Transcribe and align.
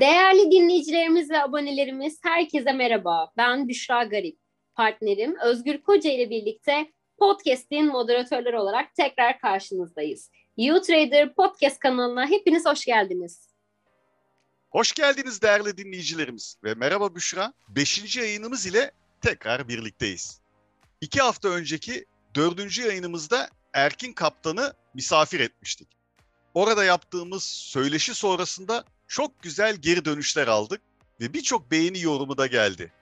Değerli 0.00 0.50
dinleyicilerimiz 0.50 1.30
ve 1.30 1.42
abonelerimiz 1.42 2.18
herkese 2.22 2.72
merhaba. 2.72 3.32
Ben 3.36 3.68
Büşra 3.68 4.04
Garip. 4.04 4.38
Partnerim 4.74 5.36
Özgür 5.44 5.82
Koca 5.82 6.10
ile 6.10 6.30
birlikte 6.30 6.92
podcast'in 7.18 7.86
moderatörleri 7.86 8.58
olarak 8.58 8.94
tekrar 8.94 9.40
karşınızdayız. 9.40 10.30
YouTrader 10.56 11.34
Podcast 11.34 11.78
kanalına 11.78 12.26
hepiniz 12.26 12.66
hoş 12.66 12.84
geldiniz. 12.84 13.48
Hoş 14.70 14.92
geldiniz 14.92 15.42
değerli 15.42 15.76
dinleyicilerimiz 15.76 16.56
ve 16.64 16.74
merhaba 16.74 17.14
Büşra. 17.14 17.52
Beşinci 17.68 18.20
yayınımız 18.20 18.66
ile 18.66 18.90
tekrar 19.20 19.68
birlikteyiz. 19.68 20.40
İki 21.00 21.20
hafta 21.20 21.48
önceki 21.48 22.04
dördüncü 22.34 22.82
yayınımızda 22.82 23.48
Erkin 23.74 24.12
Kaptan'ı 24.12 24.72
misafir 24.94 25.40
etmiştik. 25.40 25.88
Orada 26.54 26.84
yaptığımız 26.84 27.44
söyleşi 27.44 28.14
sonrasında 28.14 28.84
çok 29.08 29.42
güzel 29.42 29.76
geri 29.76 30.04
dönüşler 30.04 30.48
aldık 30.48 30.80
ve 31.20 31.32
birçok 31.32 31.70
beğeni 31.70 32.00
yorumu 32.00 32.38
da 32.38 32.46
geldi. 32.46 32.92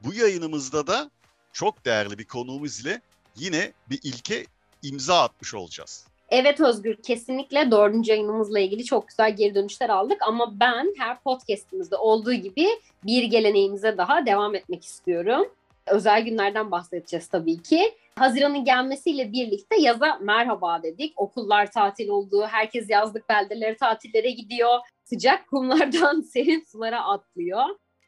Bu 0.00 0.14
yayınımızda 0.14 0.86
da 0.86 1.10
çok 1.52 1.84
değerli 1.84 2.18
bir 2.18 2.24
konuğumuz 2.24 2.80
ile 2.80 3.00
yine 3.36 3.72
bir 3.90 4.00
ilke 4.02 4.46
imza 4.82 5.22
atmış 5.22 5.54
olacağız. 5.54 6.06
Evet 6.28 6.60
Özgür, 6.60 6.96
kesinlikle 7.02 7.70
dördüncü 7.70 8.10
yayınımızla 8.10 8.58
ilgili 8.60 8.84
çok 8.84 9.08
güzel 9.08 9.36
geri 9.36 9.54
dönüşler 9.54 9.88
aldık 9.88 10.22
ama 10.22 10.60
ben 10.60 10.94
her 10.98 11.20
podcastimizde 11.20 11.96
olduğu 11.96 12.32
gibi 12.32 12.68
bir 13.04 13.22
geleneğimize 13.22 13.98
daha 13.98 14.26
devam 14.26 14.54
etmek 14.54 14.84
istiyorum. 14.84 15.46
Özel 15.86 16.24
günlerden 16.24 16.70
bahsedeceğiz 16.70 17.28
tabii 17.28 17.62
ki. 17.62 17.94
Haziran'ın 18.18 18.64
gelmesiyle 18.64 19.32
birlikte 19.32 19.80
yaza 19.80 20.18
merhaba 20.20 20.82
dedik. 20.82 21.12
Okullar 21.16 21.70
tatil 21.72 22.08
oldu, 22.08 22.46
herkes 22.50 22.90
yazlık 22.90 23.28
beldeleri 23.28 23.76
tatillere 23.76 24.30
gidiyor. 24.30 24.78
Sıcak 25.04 25.48
kumlardan 25.48 26.20
serin 26.32 26.64
sulara 26.72 27.04
atlıyor. 27.04 27.64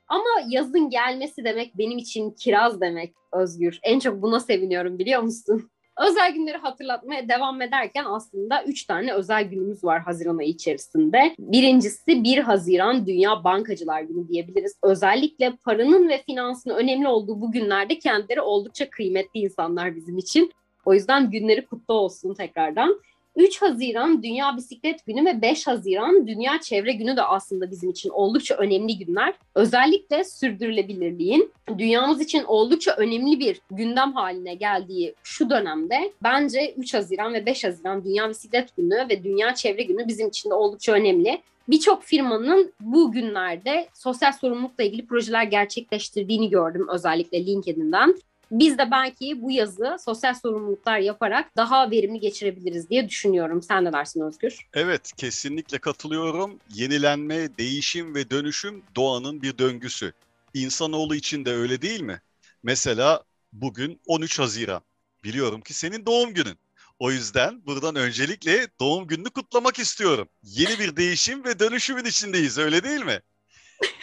Ama 0.09 0.29
yazın 0.49 0.91
gelmesi 0.91 1.45
demek 1.45 1.79
benim 1.79 1.99
için 1.99 2.31
kiraz 2.31 2.81
demek 2.81 3.15
Özgür. 3.33 3.79
En 3.83 3.99
çok 3.99 4.23
buna 4.23 4.41
seviniyorum 4.41 4.99
biliyor 4.99 5.23
musun? 5.23 5.71
Özel 5.99 6.35
günleri 6.35 6.57
hatırlatmaya 6.57 7.29
devam 7.29 7.63
ederken 7.63 8.05
aslında 8.05 8.65
3 8.65 8.85
tane 8.85 9.13
özel 9.13 9.45
günümüz 9.45 9.85
var 9.85 10.03
Haziran 10.03 10.39
ayı 10.39 10.49
içerisinde. 10.49 11.35
Birincisi 11.39 12.25
1 12.25 12.39
Haziran 12.39 13.07
Dünya 13.07 13.45
Bankacılar 13.45 14.03
Günü 14.03 14.29
diyebiliriz. 14.29 14.79
Özellikle 14.83 15.53
paranın 15.65 16.09
ve 16.09 16.23
finansın 16.23 16.71
önemli 16.71 17.09
olduğu 17.09 17.41
bu 17.41 17.53
günlerde 17.53 17.99
kendileri 17.99 18.41
oldukça 18.41 18.91
kıymetli 18.91 19.41
insanlar 19.41 19.97
bizim 19.97 20.19
için. 20.19 20.53
O 20.85 20.95
yüzden 20.95 21.31
günleri 21.31 21.67
kutlu 21.67 21.95
olsun 21.95 22.35
tekrardan. 22.35 23.01
3 23.39 23.63
Haziran 23.63 24.23
Dünya 24.23 24.57
Bisiklet 24.57 25.07
Günü 25.07 25.25
ve 25.25 25.43
5 25.43 25.67
Haziran 25.67 26.27
Dünya 26.27 26.61
Çevre 26.61 26.93
Günü 26.93 27.17
de 27.17 27.23
aslında 27.23 27.71
bizim 27.71 27.91
için 27.91 28.11
oldukça 28.11 28.55
önemli 28.55 28.99
günler. 28.99 29.35
Özellikle 29.55 30.25
sürdürülebilirliğin 30.25 31.53
dünyamız 31.79 32.21
için 32.21 32.45
oldukça 32.45 32.93
önemli 32.93 33.41
bir 33.41 33.61
gündem 33.71 34.13
haline 34.13 34.55
geldiği 34.55 35.15
şu 35.23 35.51
dönemde 35.51 36.13
bence 36.23 36.75
3 36.77 36.95
Haziran 36.95 37.35
ve 37.35 37.47
5 37.47 37.65
Haziran 37.65 38.05
Dünya 38.05 38.29
Bisiklet 38.29 38.77
Günü 38.77 39.07
ve 39.11 39.25
Dünya 39.25 39.55
Çevre 39.55 39.83
Günü 39.83 40.09
bizim 40.09 40.29
için 40.29 40.51
de 40.51 40.55
oldukça 40.55 40.93
önemli. 40.93 41.43
Birçok 41.69 42.03
firmanın 42.03 42.73
bu 42.81 43.13
günlerde 43.13 43.89
sosyal 43.95 44.33
sorumlulukla 44.33 44.85
ilgili 44.85 45.07
projeler 45.07 45.45
gerçekleştirdiğini 45.45 46.51
gördüm 46.51 46.87
özellikle 46.93 47.47
LinkedIn'den. 47.47 48.15
Biz 48.51 48.79
de 48.79 48.91
belki 48.91 49.43
bu 49.43 49.51
yazı 49.51 49.97
sosyal 50.05 50.35
sorumluluklar 50.35 50.99
yaparak 50.99 51.57
daha 51.57 51.91
verimli 51.91 52.21
geçirebiliriz 52.21 52.91
diye 52.91 53.09
düşünüyorum. 53.09 53.63
Sen 53.63 53.85
ne 53.85 53.93
dersin 53.93 54.21
Özgür? 54.21 54.69
Evet, 54.75 55.13
kesinlikle 55.17 55.79
katılıyorum. 55.79 56.59
Yenilenme, 56.75 57.59
değişim 57.59 58.15
ve 58.15 58.31
dönüşüm 58.31 58.83
doğanın 58.97 59.43
bir 59.43 59.59
döngüsü. 59.59 60.13
İnsanoğlu 60.55 61.15
için 61.15 61.45
de 61.45 61.53
öyle 61.53 61.83
değil 61.83 62.01
mi? 62.01 62.21
Mesela 62.63 63.25
bugün 63.53 64.01
13 64.07 64.39
Haziran. 64.39 64.83
Biliyorum 65.25 65.61
ki 65.61 65.75
senin 65.75 66.07
doğum 66.07 66.35
günün. 66.35 66.59
O 66.99 67.11
yüzden 67.11 67.67
buradan 67.67 67.97
öncelikle 67.97 68.69
doğum 68.81 69.07
gününü 69.07 69.31
kutlamak 69.31 69.79
istiyorum. 69.79 70.29
Yeni 70.43 70.79
bir 70.79 70.97
değişim 70.97 71.45
ve 71.45 71.59
dönüşümün 71.59 72.05
içindeyiz, 72.05 72.59
öyle 72.59 72.85
değil 72.85 73.05
mi? 73.05 73.21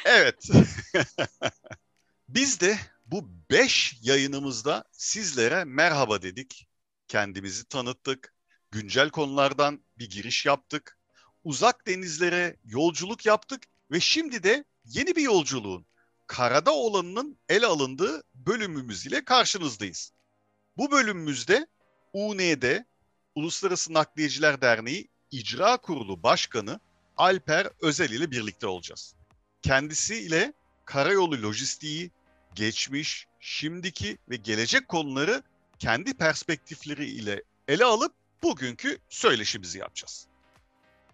Evet. 0.05 0.49
Biz 2.29 2.59
de 2.59 2.77
bu 3.15 3.29
beş 3.51 3.99
yayınımızda 4.01 4.83
sizlere 4.91 5.63
merhaba 5.63 6.21
dedik. 6.21 6.67
Kendimizi 7.07 7.65
tanıttık. 7.65 8.33
Güncel 8.71 9.09
konulardan 9.09 9.83
bir 9.97 10.09
giriş 10.09 10.45
yaptık. 10.45 10.97
Uzak 11.43 11.87
denizlere 11.87 12.57
yolculuk 12.65 13.25
yaptık 13.25 13.63
ve 13.91 13.99
şimdi 13.99 14.43
de 14.43 14.65
yeni 14.85 15.15
bir 15.15 15.21
yolculuğun 15.21 15.85
karada 16.27 16.73
olanının 16.73 17.37
ele 17.49 17.65
alındığı 17.65 18.23
bölümümüz 18.33 19.05
ile 19.05 19.25
karşınızdayız. 19.25 20.11
Bu 20.77 20.91
bölümümüzde 20.91 21.67
UNED 22.13 22.83
Uluslararası 23.35 23.93
Nakliyeciler 23.93 24.61
Derneği 24.61 25.07
İcra 25.31 25.77
Kurulu 25.77 26.23
Başkanı 26.23 26.79
Alper 27.17 27.67
Özel 27.81 28.09
ile 28.09 28.31
birlikte 28.31 28.67
olacağız. 28.67 29.15
Kendisiyle 29.61 30.53
karayolu 30.85 31.41
lojistiği, 31.41 32.11
geçmiş, 32.55 33.27
şimdiki 33.39 34.17
ve 34.29 34.35
gelecek 34.35 34.87
konuları 34.87 35.41
kendi 35.79 36.13
perspektifleri 36.13 37.05
ile 37.05 37.41
ele 37.67 37.85
alıp 37.85 38.11
bugünkü 38.43 38.97
söyleşimizi 39.09 39.79
yapacağız. 39.79 40.27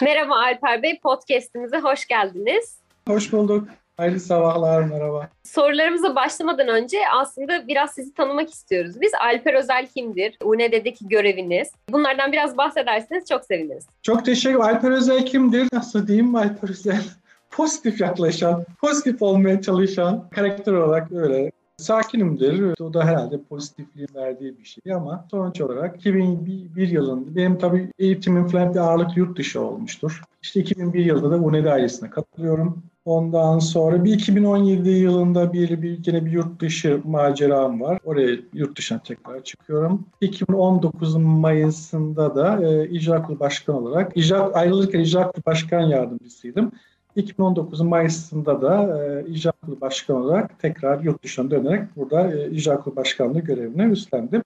Merhaba 0.01 0.35
Alper 0.35 0.83
Bey, 0.83 0.99
podcastimize 0.99 1.79
hoş 1.79 2.05
geldiniz. 2.05 2.77
Hoş 3.07 3.31
bulduk. 3.31 3.67
Hayırlı 3.97 4.19
sabahlar, 4.19 4.83
merhaba. 4.83 5.29
Sorularımıza 5.43 6.15
başlamadan 6.15 6.67
önce 6.67 6.97
aslında 7.13 7.67
biraz 7.67 7.93
sizi 7.93 8.13
tanımak 8.13 8.53
istiyoruz. 8.53 9.01
Biz 9.01 9.11
Alper 9.13 9.53
Özel 9.53 9.87
kimdir? 9.87 10.37
UNED'deki 10.43 11.07
göreviniz. 11.07 11.71
Bunlardan 11.89 12.31
biraz 12.31 12.57
bahsederseniz 12.57 13.25
çok 13.29 13.45
seviniriz. 13.45 13.85
Çok 14.01 14.25
teşekkür. 14.25 14.59
Alper 14.59 14.91
Özel 14.91 15.25
kimdir? 15.25 15.67
Nasıl 15.73 16.07
diyeyim 16.07 16.35
Alper 16.35 16.69
Özel? 16.69 17.03
Pozitif 17.51 18.01
yaklaşan, 18.01 18.65
pozitif 18.81 19.21
olmaya 19.21 19.61
çalışan 19.61 20.29
karakter 20.29 20.73
olarak 20.73 21.11
öyle 21.11 21.51
sakinimdir. 21.77 22.81
O 22.81 22.93
da 22.93 23.05
herhalde 23.05 23.41
pozitifliğin 23.49 24.09
verdiği 24.15 24.57
bir 24.57 24.65
şey 24.65 24.93
ama 24.93 25.25
sonuç 25.31 25.61
olarak 25.61 25.95
2001 25.95 26.87
yılında 26.87 27.35
benim 27.35 27.57
tabii 27.57 27.91
eğitimim 27.99 28.47
falan 28.47 28.73
bir 28.73 28.79
ağırlık 28.79 29.17
yurt 29.17 29.37
dışı 29.37 29.61
olmuştur. 29.61 30.21
İşte 30.41 30.59
2001 30.59 31.05
yılında 31.05 31.31
da 31.31 31.35
UNED 31.37 31.65
ailesine 31.65 32.09
katılıyorum. 32.09 32.83
Ondan 33.05 33.59
sonra 33.59 34.03
bir 34.03 34.13
2017 34.13 34.89
yılında 34.89 35.53
bir, 35.53 35.81
bir 35.81 35.99
yine 36.05 36.25
bir 36.25 36.31
yurt 36.31 36.59
dışı 36.59 37.01
maceram 37.05 37.81
var. 37.81 37.99
Oraya 38.05 38.37
yurt 38.53 38.77
dışına 38.77 38.99
tekrar 38.99 39.43
çıkıyorum. 39.43 40.05
2019 40.21 41.15
Mayıs'ında 41.15 42.35
da 42.35 42.63
e, 42.63 42.89
İcra 42.89 43.23
Kurulu 43.23 43.39
Başkanı 43.39 43.77
olarak 43.77 44.17
icra, 44.17 44.53
ayrılırken 44.53 44.99
İcra 44.99 45.31
Kurulu 45.31 45.45
Başkan 45.45 45.81
Yardımcısıydım. 45.81 46.71
2019 47.15 47.81
Mayıs'ında 47.81 48.61
da 48.61 49.03
e, 49.03 49.25
İcra 49.29 49.51
Kurulu 49.51 49.81
Başkanı 49.81 50.17
olarak 50.17 50.59
tekrar 50.59 51.03
yurt 51.03 51.23
dışına 51.23 51.51
dönerek 51.51 51.95
burada 51.95 52.35
e, 52.35 52.51
İcra 52.51 52.77
Kurulu 52.79 52.95
Başkanlığı 52.95 53.39
görevini 53.39 53.91
üstlendim. 53.91 54.43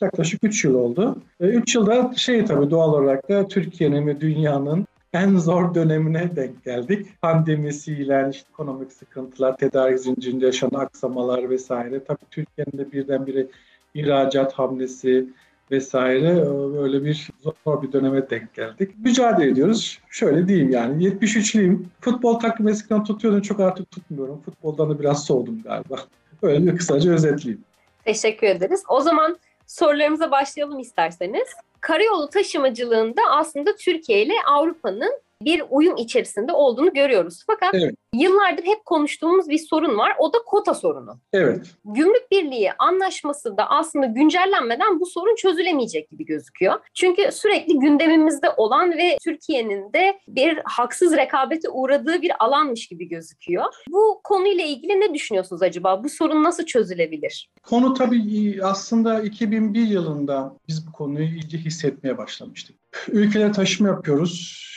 Yaklaşık 0.00 0.44
3 0.44 0.64
yıl 0.64 0.74
oldu. 0.74 1.16
3 1.40 1.76
e, 1.76 1.78
yılda 1.78 2.12
şey 2.16 2.44
tabii 2.44 2.70
doğal 2.70 2.92
olarak 2.92 3.28
da 3.28 3.48
Türkiye'nin 3.48 4.06
ve 4.06 4.20
dünyanın 4.20 4.86
en 5.12 5.36
zor 5.36 5.74
dönemine 5.74 6.36
denk 6.36 6.64
geldik. 6.64 7.06
Pandemisiyle, 7.22 8.28
işte 8.30 8.48
ekonomik 8.52 8.92
sıkıntılar, 8.92 9.56
tedarik 9.56 9.98
zincirinde 9.98 10.46
yaşanan 10.46 10.80
aksamalar 10.80 11.50
vesaire. 11.50 12.04
Tabii 12.04 12.26
Türkiye'nin 12.30 12.78
de 12.78 12.92
birdenbire 12.92 13.46
ihracat 13.94 14.52
hamlesi, 14.52 15.26
vesaire 15.72 16.36
böyle 16.74 17.04
bir 17.04 17.28
zor 17.64 17.82
bir 17.82 17.92
döneme 17.92 18.30
denk 18.30 18.54
geldik. 18.54 18.90
Mücadele 19.04 19.50
ediyoruz. 19.50 19.98
Şöyle 20.10 20.48
diyeyim 20.48 20.70
yani 20.70 21.04
73'lüyüm. 21.04 21.84
Futbol 22.00 22.38
takım 22.38 22.68
eskiden 22.68 23.04
tutuyordum 23.04 23.40
çok 23.40 23.60
artık 23.60 23.90
tutmuyorum. 23.90 24.42
Futboldan 24.44 24.90
da 24.90 25.00
biraz 25.00 25.24
soğudum 25.24 25.62
galiba. 25.62 25.96
Böyle 26.42 26.66
bir 26.66 26.76
kısaca 26.76 27.12
özetleyeyim. 27.12 27.64
Teşekkür 28.04 28.46
ederiz. 28.46 28.82
O 28.88 29.00
zaman 29.00 29.38
sorularımıza 29.66 30.30
başlayalım 30.30 30.78
isterseniz. 30.78 31.48
Karayolu 31.80 32.28
taşımacılığında 32.30 33.22
aslında 33.30 33.76
Türkiye 33.76 34.22
ile 34.22 34.32
Avrupa'nın 34.46 35.12
bir 35.44 35.62
uyum 35.70 35.96
içerisinde 35.96 36.52
olduğunu 36.52 36.92
görüyoruz. 36.92 37.44
Fakat 37.46 37.74
evet. 37.74 37.94
yıllardır 38.14 38.64
hep 38.64 38.84
konuştuğumuz 38.84 39.48
bir 39.48 39.58
sorun 39.58 39.98
var. 39.98 40.12
O 40.18 40.32
da 40.32 40.38
kota 40.46 40.74
sorunu. 40.74 41.20
Evet. 41.32 41.66
Gümrük 41.84 42.30
Birliği 42.30 42.72
anlaşması 42.78 43.56
da 43.56 43.70
aslında 43.70 44.06
güncellenmeden 44.06 45.00
bu 45.00 45.06
sorun 45.06 45.36
çözülemeyecek 45.36 46.10
gibi 46.10 46.24
gözüküyor. 46.24 46.80
Çünkü 46.94 47.32
sürekli 47.32 47.78
gündemimizde 47.78 48.50
olan 48.56 48.90
ve 48.90 49.16
Türkiye'nin 49.24 49.92
de 49.92 50.20
bir 50.28 50.60
haksız 50.64 51.16
rekabete 51.16 51.68
uğradığı 51.68 52.22
bir 52.22 52.44
alanmış 52.44 52.88
gibi 52.88 53.08
gözüküyor. 53.08 53.64
Bu 53.88 54.20
konuyla 54.24 54.64
ilgili 54.64 55.00
ne 55.00 55.14
düşünüyorsunuz 55.14 55.62
acaba? 55.62 56.04
Bu 56.04 56.08
sorun 56.08 56.44
nasıl 56.44 56.64
çözülebilir? 56.64 57.50
Konu 57.62 57.94
tabii 57.94 58.60
aslında 58.62 59.22
2001 59.22 59.86
yılında 59.86 60.56
biz 60.68 60.86
bu 60.86 60.92
konuyu 60.92 61.26
iyice 61.26 61.58
hissetmeye 61.58 62.18
başlamıştık. 62.18 62.76
Ülkelere 63.08 63.52
taşıma 63.52 63.88
yapıyoruz 63.88 64.68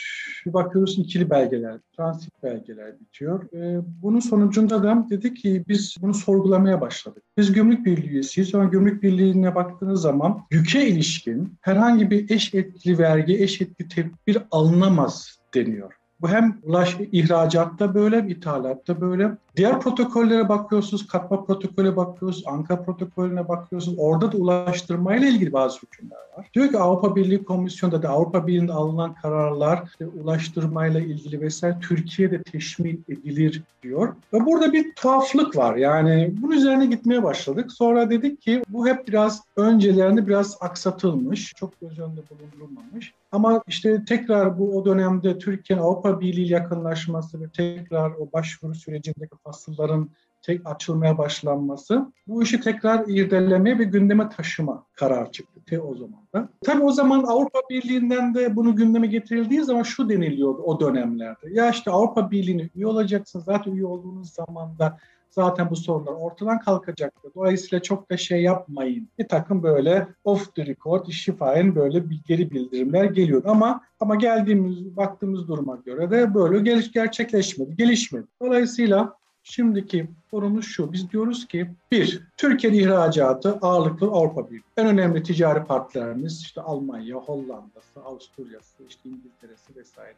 Bir 0.46 0.52
bakıyoruz 0.52 0.98
ikili 0.98 1.30
belgeler, 1.30 1.78
transit 1.96 2.42
belgeler 2.42 3.00
bitiyor. 3.00 3.52
E, 3.52 3.80
bunun 4.02 4.20
sonucunda 4.20 4.82
da 4.82 5.06
dedi 5.10 5.34
ki 5.34 5.64
biz 5.68 5.96
bunu 6.00 6.14
sorgulamaya 6.14 6.80
başladık. 6.80 7.22
Biz 7.36 7.52
gümrük 7.52 7.86
birliği 7.86 8.08
üyesiyiz 8.08 8.54
ama 8.54 8.64
gümrük 8.64 9.02
birliğine 9.02 9.54
baktığınız 9.54 10.00
zaman 10.00 10.42
yüke 10.50 10.88
ilişkin 10.88 11.54
herhangi 11.60 12.10
bir 12.10 12.30
eş 12.30 12.54
etli 12.54 12.98
vergi, 12.98 13.42
eş 13.42 13.60
etli 13.60 13.88
tedbir 13.88 14.38
alınamaz 14.50 15.38
deniyor. 15.54 15.92
Bu 16.20 16.28
hem 16.28 16.58
ulaş 16.62 16.96
ihracatta 17.12 17.94
böyle, 17.94 18.26
ithalatta 18.28 19.00
böyle. 19.00 19.30
Diğer 19.56 19.80
protokollere 19.80 20.48
bakıyorsunuz, 20.48 21.06
katma 21.06 21.44
protokolüne 21.44 21.96
bakıyorsunuz, 21.96 22.46
Anka 22.46 22.82
protokolüne 22.82 23.48
bakıyorsunuz. 23.48 23.98
Orada 24.00 24.32
da 24.32 24.36
ulaştırmayla 24.36 25.28
ilgili 25.28 25.52
bazı 25.52 25.78
hükümler 25.82 26.16
var. 26.38 26.46
Diyor 26.54 26.68
ki 26.70 26.78
Avrupa 26.78 27.16
Birliği 27.16 27.44
Komisyonu'nda 27.44 28.02
da 28.02 28.08
Avrupa 28.08 28.46
Birliği'nde 28.46 28.72
alınan 28.72 29.14
kararlar 29.14 29.82
işte 29.86 30.06
ulaştırmayla 30.06 31.00
ilgili 31.00 31.40
vesaire 31.40 31.76
Türkiye'de 31.80 32.42
teşmil 32.42 32.98
edilir 33.08 33.62
diyor. 33.82 34.14
Ve 34.32 34.46
burada 34.46 34.72
bir 34.72 34.94
tuhaflık 34.94 35.56
var. 35.56 35.76
Yani 35.76 36.34
bunun 36.42 36.52
üzerine 36.52 36.86
gitmeye 36.86 37.22
başladık. 37.22 37.72
Sonra 37.72 38.10
dedik 38.10 38.42
ki 38.42 38.62
bu 38.68 38.88
hep 38.88 39.08
biraz 39.08 39.42
öncelerinde 39.56 40.26
biraz 40.26 40.56
aksatılmış. 40.60 41.54
Çok 41.56 41.80
göz 41.80 41.98
önünde 41.98 42.20
bulundurulmamış. 42.30 43.12
Ama 43.32 43.62
işte 43.66 44.04
tekrar 44.04 44.58
bu 44.58 44.78
o 44.78 44.84
dönemde 44.84 45.38
Türkiye'nin 45.38 45.82
Avrupa 45.82 46.05
Birliği 46.20 46.52
yakınlaşması 46.52 47.40
ve 47.40 47.48
tekrar 47.48 48.10
o 48.10 48.32
başvuru 48.32 48.74
sürecindeki 48.74 49.36
fasılların 49.44 50.10
tek 50.42 50.60
açılmaya 50.64 51.18
başlanması 51.18 52.12
bu 52.26 52.42
işi 52.42 52.60
tekrar 52.60 53.04
irdelemeye 53.08 53.78
ve 53.78 53.84
gündeme 53.84 54.28
taşıma 54.28 54.86
karar 54.94 55.32
çıktı 55.32 55.60
te 55.66 55.80
o 55.80 55.94
zaman 55.94 56.20
da. 56.34 56.48
Tabii 56.64 56.82
o 56.82 56.92
zaman 56.92 57.24
Avrupa 57.24 57.58
Birliği'nden 57.70 58.34
de 58.34 58.56
bunu 58.56 58.76
gündeme 58.76 59.06
getirildiği 59.06 59.62
zaman 59.62 59.82
şu 59.82 60.08
deniliyordu 60.08 60.62
o 60.62 60.80
dönemlerde. 60.80 61.50
Ya 61.50 61.70
işte 61.70 61.90
Avrupa 61.90 62.30
Birliği'ne 62.30 62.70
üye 62.74 62.86
olacaksın 62.86 63.40
zaten 63.40 63.72
üye 63.72 63.86
olduğunuz 63.86 64.30
zaman 64.30 64.78
da 64.78 64.98
zaten 65.36 65.70
bu 65.70 65.76
sorunlar 65.76 66.12
ortadan 66.12 66.60
kalkacaktır. 66.60 67.32
Dolayısıyla 67.34 67.82
çok 67.82 68.10
da 68.10 68.16
şey 68.16 68.42
yapmayın. 68.42 69.08
Bir 69.18 69.28
takım 69.28 69.62
böyle 69.62 70.08
off 70.24 70.54
the 70.54 70.66
record, 70.66 71.08
şifayen 71.10 71.74
böyle 71.74 72.10
bir 72.10 72.20
geri 72.26 72.50
bildirimler 72.50 73.04
geliyor. 73.04 73.42
Ama 73.46 73.80
ama 74.00 74.14
geldiğimiz, 74.14 74.96
baktığımız 74.96 75.48
duruma 75.48 75.76
göre 75.76 76.10
de 76.10 76.34
böyle 76.34 76.58
geliş 76.58 76.92
gerçekleşmedi, 76.92 77.76
gelişmedi. 77.76 78.26
Dolayısıyla 78.42 79.16
Şimdiki 79.48 80.08
sorumuz 80.30 80.64
şu. 80.66 80.92
Biz 80.92 81.10
diyoruz 81.10 81.46
ki 81.48 81.70
bir, 81.90 82.22
Türkiye 82.36 82.72
ihracatı 82.72 83.58
ağırlıklı 83.62 84.06
Avrupa 84.06 84.50
Birliği. 84.50 84.62
En 84.76 84.86
önemli 84.86 85.22
ticari 85.22 85.64
partnerimiz 85.64 86.40
işte 86.40 86.60
Almanya, 86.60 87.16
Hollanda'sı, 87.16 88.00
Avusturya'sı, 88.04 88.82
işte 88.88 89.08
İngiltere'si 89.08 89.76
vesaire. 89.76 90.16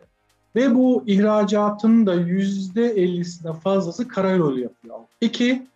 Ve 0.57 0.75
bu 0.75 1.05
ihracatın 1.07 2.07
da 2.07 2.15
yüzde 2.15 2.87
ellisine 2.87 3.53
fazlası 3.53 4.09
karayolu 4.09 4.61
yapıyor. 4.61 4.99
İki, 5.21 5.67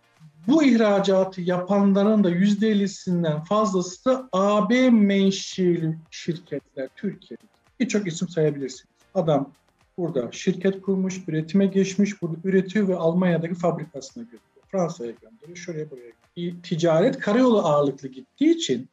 bu 0.47 0.63
ihracatı 0.63 1.41
yapanların 1.41 2.23
da 2.23 2.29
yüzde 2.29 2.69
ellisinden 2.69 3.43
fazlası 3.43 4.05
da 4.05 4.29
AB 4.31 4.89
menşeli 4.89 5.97
şirketler 6.11 6.89
Türkiye'de. 6.95 7.43
Birçok 7.79 8.07
isim 8.07 8.29
sayabilirsiniz. 8.29 8.93
Adam 9.15 9.49
burada 9.97 10.31
şirket 10.31 10.81
kurmuş, 10.81 11.21
üretime 11.27 11.65
geçmiş, 11.65 12.21
burada 12.21 12.37
üretiyor 12.43 12.87
ve 12.87 12.95
Almanya'daki 12.95 13.55
fabrikasına 13.55 14.23
götürüyor. 14.23 14.65
Fransa'ya 14.71 15.11
gönderiyor, 15.11 15.57
şuraya 15.57 15.91
buraya. 15.91 16.11
Bir 16.37 16.61
ticaret 16.63 17.19
karayolu 17.19 17.59
ağırlıklı 17.59 18.07
gittiği 18.07 18.55
için 18.55 18.89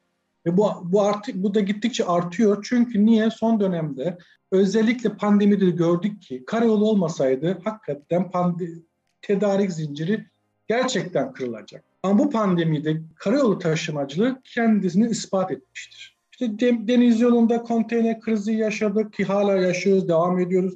ve 0.47 0.57
bu 0.57 0.71
bu 0.85 1.03
artık 1.03 1.35
bu 1.35 1.55
da 1.55 1.61
gittikçe 1.61 2.05
artıyor. 2.05 2.65
Çünkü 2.69 3.07
niye 3.07 3.31
son 3.31 3.61
dönemde 3.61 4.19
özellikle 4.51 5.17
pandemide 5.17 5.71
gördük 5.71 6.23
ki 6.23 6.45
karayolu 6.47 6.85
olmasaydı 6.85 7.59
hakikaten 7.65 8.31
tedarik 9.23 9.73
zinciri 9.73 10.27
gerçekten 10.69 11.33
kırılacak. 11.33 11.85
Ama 12.03 12.19
bu 12.19 12.31
pandemide 12.31 13.01
karayolu 13.15 13.59
taşımacılığı 13.59 14.41
kendisini 14.45 15.09
ispat 15.09 15.51
etmiştir. 15.51 16.17
İşte 16.33 16.59
deniz 16.61 17.21
yolunda 17.21 17.63
konteyner 17.63 18.21
krizi 18.21 18.53
yaşadık 18.53 19.13
ki 19.13 19.25
hala 19.25 19.57
yaşıyoruz, 19.57 20.09
devam 20.09 20.39
ediyoruz. 20.39 20.75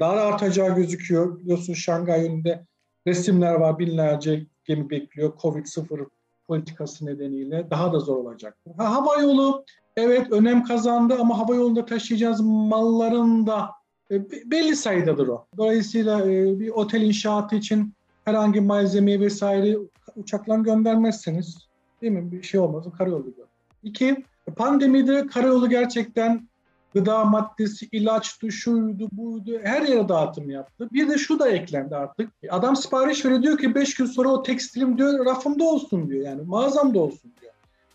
Daha 0.00 0.16
da 0.16 0.22
artacağı 0.22 0.76
gözüküyor. 0.76 1.38
Biliyorsun 1.38 1.74
Şangay 1.74 2.22
yönünde 2.26 2.66
resimler 3.06 3.54
var, 3.54 3.78
binlerce 3.78 4.46
gemi 4.64 4.90
bekliyor. 4.90 5.32
Covid-0 5.32 6.06
politikası 6.46 7.06
nedeniyle 7.06 7.70
daha 7.70 7.92
da 7.92 7.98
zor 7.98 8.16
olacak. 8.16 8.56
Ha, 8.76 8.94
hava 8.94 9.22
yolu 9.22 9.64
evet 9.96 10.32
önem 10.32 10.64
kazandı 10.64 11.16
ama 11.20 11.38
hava 11.38 11.54
yolunda 11.54 11.86
taşıyacağız 11.86 12.40
malların 12.40 13.46
da 13.46 13.70
e, 14.10 14.30
belli 14.30 14.76
sayıdadır 14.76 15.28
o. 15.28 15.46
Dolayısıyla 15.56 16.20
e, 16.30 16.60
bir 16.60 16.68
otel 16.68 17.02
inşaatı 17.02 17.56
için 17.56 17.92
herhangi 18.24 18.60
malzemeyi 18.60 19.20
vesaire 19.20 19.78
uçakla 20.16 20.56
göndermezseniz 20.56 21.68
değil 22.02 22.12
mi 22.12 22.32
bir 22.32 22.42
şey 22.42 22.60
olmaz. 22.60 22.84
Karayolu 22.98 23.24
gör. 23.36 23.44
İki, 23.82 24.24
pandemide 24.56 25.26
karayolu 25.26 25.68
gerçekten 25.68 26.48
gıda 26.94 27.24
maddesi, 27.24 27.88
ilaçtı, 27.92 28.52
şuydu, 28.52 29.08
buydu 29.12 29.58
her 29.62 29.82
yere 29.82 30.08
dağıtım 30.08 30.50
yaptı. 30.50 30.88
Bir 30.92 31.08
de 31.08 31.18
şu 31.18 31.38
da 31.38 31.48
eklendi 31.48 31.96
artık. 31.96 32.30
Adam 32.50 32.76
sipariş 32.76 33.24
veriyor 33.24 33.42
diyor 33.42 33.58
ki 33.58 33.74
5 33.74 33.94
gün 33.94 34.06
sonra 34.06 34.28
o 34.28 34.42
tekstilim 34.42 34.98
diyor 34.98 35.26
rafımda 35.26 35.64
olsun 35.64 36.08
diyor 36.08 36.26
yani 36.26 36.42
mağazamda 36.42 36.98
olsun 36.98 37.32
diyor. 37.40 37.51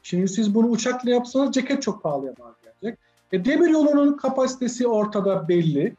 Şimdi 0.07 0.27
siz 0.27 0.55
bunu 0.55 0.67
uçakla 0.67 1.09
yapsanız 1.09 1.51
ceket 1.51 1.81
çok 1.81 2.03
pahalıya 2.03 2.33
mal 2.39 2.51
gelecek. 2.63 2.99
E, 3.31 3.45
demir 3.45 3.69
yolunun 3.69 4.17
kapasitesi 4.17 4.87
ortada 4.87 5.47
belli. 5.47 5.95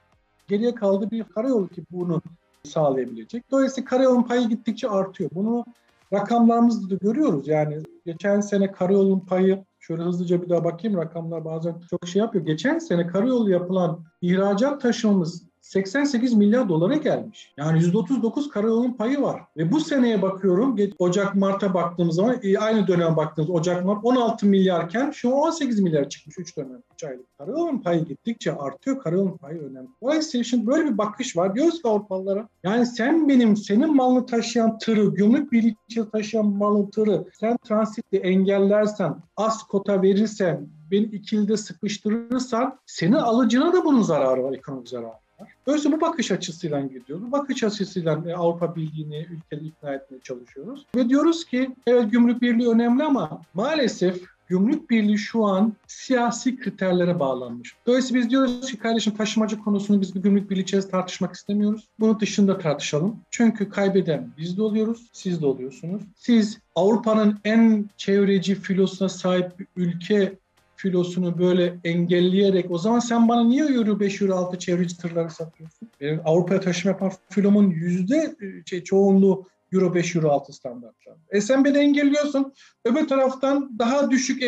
Geriye 0.48 0.74
kaldı 0.74 1.10
bir 1.10 1.24
karayolu 1.24 1.68
ki 1.68 1.84
bunu 1.90 2.22
sağlayabilecek. 2.62 3.50
Dolayısıyla 3.50 3.88
karayolun 3.88 4.22
payı 4.22 4.48
gittikçe 4.48 4.88
artıyor. 4.88 5.30
Bunu 5.34 5.64
rakamlarımızda 6.12 6.90
da 6.90 6.94
görüyoruz. 6.94 7.48
Yani 7.48 7.82
geçen 8.06 8.40
sene 8.40 8.72
karayolun 8.72 9.20
payı 9.20 9.64
Şöyle 9.80 10.02
hızlıca 10.02 10.42
bir 10.42 10.48
daha 10.48 10.64
bakayım 10.64 10.98
rakamlar 10.98 11.44
bazen 11.44 11.74
çok 11.90 12.08
şey 12.08 12.20
yapıyor. 12.20 12.44
Geçen 12.44 12.78
sene 12.78 13.06
karayolu 13.06 13.50
yapılan 13.50 14.04
ihracat 14.22 14.82
taşımamız 14.82 15.47
88 15.68 16.34
milyar 16.34 16.68
dolara 16.68 16.96
gelmiş. 16.96 17.52
Yani 17.56 17.78
%39 17.78 18.48
karayolun 18.48 18.92
payı 18.92 19.22
var. 19.22 19.42
Ve 19.56 19.72
bu 19.72 19.80
seneye 19.80 20.22
bakıyorum 20.22 20.76
Ocak 20.98 21.34
Mart'a 21.34 21.74
baktığımız 21.74 22.16
zaman 22.16 22.36
e, 22.42 22.58
aynı 22.58 22.86
dönem 22.86 23.16
baktığımız 23.16 23.50
Ocak 23.50 23.84
Mart 23.84 24.04
16 24.04 24.46
milyarken 24.46 25.10
şu 25.10 25.28
an 25.28 25.34
18 25.34 25.80
milyar 25.80 26.08
çıkmış 26.08 26.38
3 26.38 26.56
dönem 26.56 26.82
3 26.94 27.04
aylık. 27.04 27.38
Karayolun 27.38 27.78
payı 27.78 28.04
gittikçe 28.04 28.52
artıyor. 28.52 29.02
Karayolun 29.02 29.36
payı 29.36 29.58
önemli. 29.58 29.88
Dolayısıyla 30.02 30.44
şimdi 30.44 30.66
böyle 30.66 30.90
bir 30.90 30.98
bakış 30.98 31.36
var. 31.36 31.54
Diyoruz 31.54 31.82
ki 31.82 31.88
Avrupalılara 31.88 32.48
yani 32.64 32.86
sen 32.86 33.28
benim 33.28 33.56
senin 33.56 33.96
malını 33.96 34.26
taşıyan 34.26 34.78
tırı, 34.78 35.06
gümrük 35.06 35.52
birlikçi 35.52 36.10
taşıyan 36.10 36.46
malın 36.46 36.90
tırı 36.90 37.24
sen 37.40 37.56
transitle 37.56 38.18
engellersen, 38.18 39.16
az 39.36 39.62
kota 39.62 40.02
verirsen, 40.02 40.68
beni 40.90 41.04
ikilde 41.04 41.56
sıkıştırırsan 41.56 42.78
senin 42.86 43.12
alıcına 43.12 43.72
da 43.72 43.84
bunun 43.84 44.02
zararı 44.02 44.44
var, 44.44 44.52
ekonomik 44.52 44.88
zararı. 44.88 45.27
Dolayısıyla 45.68 45.96
bu 45.96 46.00
bakış 46.00 46.30
açısıyla 46.30 46.80
gidiyoruz. 46.80 47.26
Bu 47.26 47.32
bakış 47.32 47.64
açısıyla 47.64 48.22
e, 48.26 48.34
Avrupa 48.34 48.76
Birliği'ni, 48.76 49.26
ülkeyi 49.30 49.70
ikna 49.70 49.94
etmeye 49.94 50.20
çalışıyoruz. 50.20 50.86
Ve 50.96 51.08
diyoruz 51.08 51.44
ki 51.44 51.70
evet 51.86 52.12
gümrük 52.12 52.42
birliği 52.42 52.68
önemli 52.68 53.04
ama 53.04 53.42
maalesef 53.54 54.22
Gümrük 54.48 54.90
Birliği 54.90 55.18
şu 55.18 55.44
an 55.44 55.72
siyasi 55.86 56.56
kriterlere 56.56 57.20
bağlanmış. 57.20 57.74
Dolayısıyla 57.86 58.22
biz 58.22 58.30
diyoruz 58.30 58.70
ki 58.70 58.78
kardeşim 58.78 59.16
taşımacı 59.16 59.58
konusunu 59.58 60.00
biz 60.00 60.14
bir 60.14 60.20
gümrük 60.20 60.50
birliği 60.50 60.62
içerisinde 60.62 60.90
tartışmak 60.92 61.34
istemiyoruz. 61.34 61.88
Bunu 62.00 62.20
dışında 62.20 62.58
tartışalım. 62.58 63.16
Çünkü 63.30 63.68
kaybeden 63.68 64.30
biz 64.38 64.56
de 64.56 64.62
oluyoruz, 64.62 65.06
siz 65.12 65.42
de 65.42 65.46
oluyorsunuz. 65.46 66.02
Siz 66.16 66.58
Avrupa'nın 66.74 67.38
en 67.44 67.90
çevreci 67.96 68.54
filosuna 68.54 69.08
sahip 69.08 69.58
bir 69.58 69.66
ülke 69.76 70.38
filosunu 70.78 71.38
böyle 71.38 71.78
engelleyerek 71.84 72.70
o 72.70 72.78
zaman 72.78 72.98
sen 72.98 73.28
bana 73.28 73.44
niye 73.44 73.64
euro 73.64 74.00
5 74.00 74.22
euro 74.22 74.34
6 74.34 74.58
çevreci 74.58 74.98
tırları 74.98 75.30
satıyorsun? 75.30 75.88
Benim 76.00 76.20
Avrupa'ya 76.24 76.60
taşıma 76.60 76.92
yapan 76.92 77.12
filomun 77.28 77.70
yüzde 77.70 78.36
şey, 78.66 78.84
çoğunluğu 78.84 79.46
Euro 79.72 79.94
5, 79.94 80.16
Euro 80.16 80.30
6 80.30 80.52
standartlar. 80.52 81.16
E 81.30 81.40
sen 81.40 81.64
beni 81.64 81.78
engelliyorsun. 81.78 82.52
Öbür 82.84 83.08
taraftan 83.08 83.78
daha 83.78 84.10
düşük 84.10 84.42
e, 84.42 84.46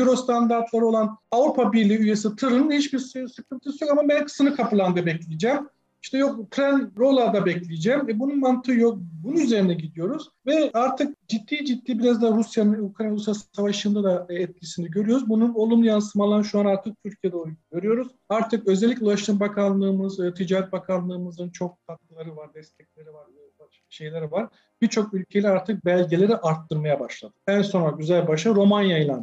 Euro 0.00 0.16
standartları 0.16 0.86
olan 0.86 1.18
Avrupa 1.30 1.72
Birliği 1.72 1.98
üyesi 1.98 2.36
tırın 2.36 2.70
hiçbir 2.70 2.98
sıkıntısı 3.28 3.84
yok 3.84 3.92
ama 3.92 4.08
ben 4.08 4.26
sınır 4.26 4.56
kapılarında 4.56 5.06
bekleyeceğim. 5.06 5.68
İşte 6.04 6.18
yok 6.18 6.50
tren 6.50 6.92
rollarda 6.98 7.46
bekleyeceğim. 7.46 8.08
E 8.08 8.18
bunun 8.18 8.40
mantığı 8.40 8.72
yok. 8.72 8.98
Bunun 9.24 9.36
üzerine 9.36 9.74
gidiyoruz 9.74 10.28
ve 10.46 10.70
artık 10.74 11.28
ciddi 11.28 11.64
ciddi 11.64 11.98
biraz 11.98 12.22
da 12.22 12.30
Rusya'nın 12.30 12.82
Ukrayna-Rusya 12.82 13.34
savaşında 13.34 14.04
da 14.04 14.26
etkisini 14.28 14.90
görüyoruz. 14.90 15.28
Bunun 15.28 15.54
olumlu 15.54 15.86
yansımalarını 15.86 16.44
şu 16.44 16.60
an 16.60 16.64
artık 16.64 17.02
Türkiye'de 17.02 17.36
görüyoruz. 17.72 18.08
Artık 18.28 18.68
özellikle 18.68 19.04
Ulaştırma 19.04 19.40
Bakanlığımız, 19.40 20.20
e, 20.20 20.34
Ticaret 20.34 20.72
Bakanlığımızın 20.72 21.50
çok 21.50 21.86
katkıları 21.86 22.36
var, 22.36 22.54
destekleri 22.54 23.14
var, 23.14 23.26
e, 23.26 23.64
şeyleri 23.88 24.30
var. 24.30 24.48
Birçok 24.80 25.14
ülkeyle 25.14 25.48
artık 25.48 25.84
belgeleri 25.84 26.36
arttırmaya 26.36 27.00
başladı. 27.00 27.34
En 27.46 27.62
son 27.62 27.98
güzel 27.98 28.28
başa 28.28 28.54
Romanya 28.54 28.98
ile 28.98 29.16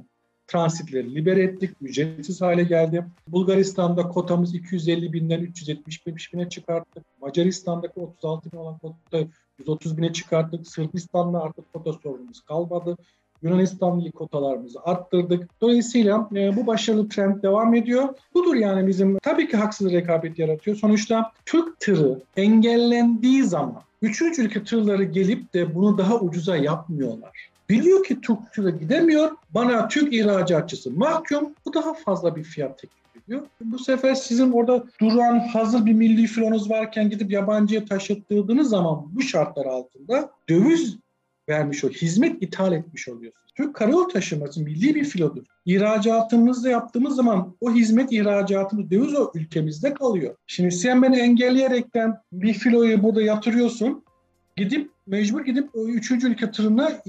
transitleri 0.51 1.15
libere 1.15 1.43
ettik. 1.43 1.71
Ücretsiz 1.81 2.41
hale 2.41 2.63
geldi. 2.63 3.05
Bulgaristan'da 3.27 4.07
kotamız 4.07 4.55
250 4.55 5.13
binden 5.13 5.39
375 5.39 6.33
bine 6.33 6.49
çıkarttık. 6.49 7.03
Macaristan'daki 7.21 7.99
36 7.99 8.51
bin 8.51 8.57
olan 8.57 8.77
kota 8.77 9.27
130 9.59 9.97
bine 9.97 10.13
çıkarttık. 10.13 10.67
Sırbistan'da 10.67 11.41
artık 11.41 11.73
kota 11.73 11.93
sorunumuz 11.93 12.41
kalmadı. 12.41 12.97
Yunanistan'daki 13.41 14.11
kotalarımızı 14.11 14.79
arttırdık. 14.83 15.61
Dolayısıyla 15.61 16.29
e, 16.35 16.55
bu 16.55 16.67
başarılı 16.67 17.09
trend 17.09 17.43
devam 17.43 17.75
ediyor. 17.75 18.09
Budur 18.33 18.55
yani 18.55 18.87
bizim 18.87 19.17
tabii 19.17 19.47
ki 19.47 19.57
haksız 19.57 19.91
rekabet 19.91 20.39
yaratıyor. 20.39 20.77
Sonuçta 20.77 21.31
Türk 21.45 21.79
tırı 21.79 22.21
engellendiği 22.37 23.43
zaman 23.43 23.81
üçüncü 24.01 24.41
ülke 24.41 24.63
tırları 24.63 25.03
gelip 25.03 25.53
de 25.53 25.75
bunu 25.75 25.97
daha 25.97 26.19
ucuza 26.19 26.57
yapmıyorlar. 26.57 27.50
Biliyor 27.71 28.03
ki 28.03 28.21
Türk 28.21 28.53
tırı 28.53 28.69
gidemiyor. 28.69 29.31
Bana 29.49 29.87
Türk 29.87 30.13
ihracatçısı 30.13 30.91
mahkum. 30.91 31.53
Bu 31.65 31.73
daha 31.73 31.93
fazla 31.93 32.35
bir 32.35 32.43
fiyat 32.43 32.79
teklif 32.79 33.23
ediyor. 33.23 33.41
Bu 33.61 33.79
sefer 33.79 34.15
sizin 34.15 34.51
orada 34.51 34.83
duran 35.01 35.39
hazır 35.39 35.85
bir 35.85 35.93
milli 35.93 36.27
filonuz 36.27 36.69
varken 36.69 37.09
gidip 37.09 37.31
yabancıya 37.31 37.85
taşıttığınız 37.85 38.69
zaman 38.69 39.05
bu 39.15 39.21
şartlar 39.21 39.65
altında 39.65 40.29
döviz 40.49 40.97
vermiş 41.49 41.83
o 41.83 41.89
hizmet 41.89 42.43
ithal 42.43 42.73
etmiş 42.73 43.09
oluyorsunuz. 43.09 43.51
Türk 43.55 43.75
karayol 43.75 44.09
taşıması 44.09 44.61
milli 44.61 44.95
bir 44.95 45.03
filodur. 45.03 45.43
İhracatımızda 45.65 46.69
yaptığımız 46.69 47.15
zaman 47.15 47.55
o 47.61 47.71
hizmet 47.71 48.11
ihracatımız 48.11 48.91
döviz 48.91 49.15
o 49.15 49.31
ülkemizde 49.35 49.93
kalıyor. 49.93 50.35
Şimdi 50.47 50.71
sen 50.71 51.01
beni 51.01 51.19
engelleyerekten 51.19 52.17
bir 52.31 52.53
filoyu 52.53 53.03
burada 53.03 53.21
yatırıyorsun. 53.21 54.03
Gidip 54.55 54.91
mecbur 55.07 55.45
gidip 55.45 55.75
o 55.75 55.87
üçüncü 55.87 56.31
ülke 56.31 56.51
tırına 56.51 57.01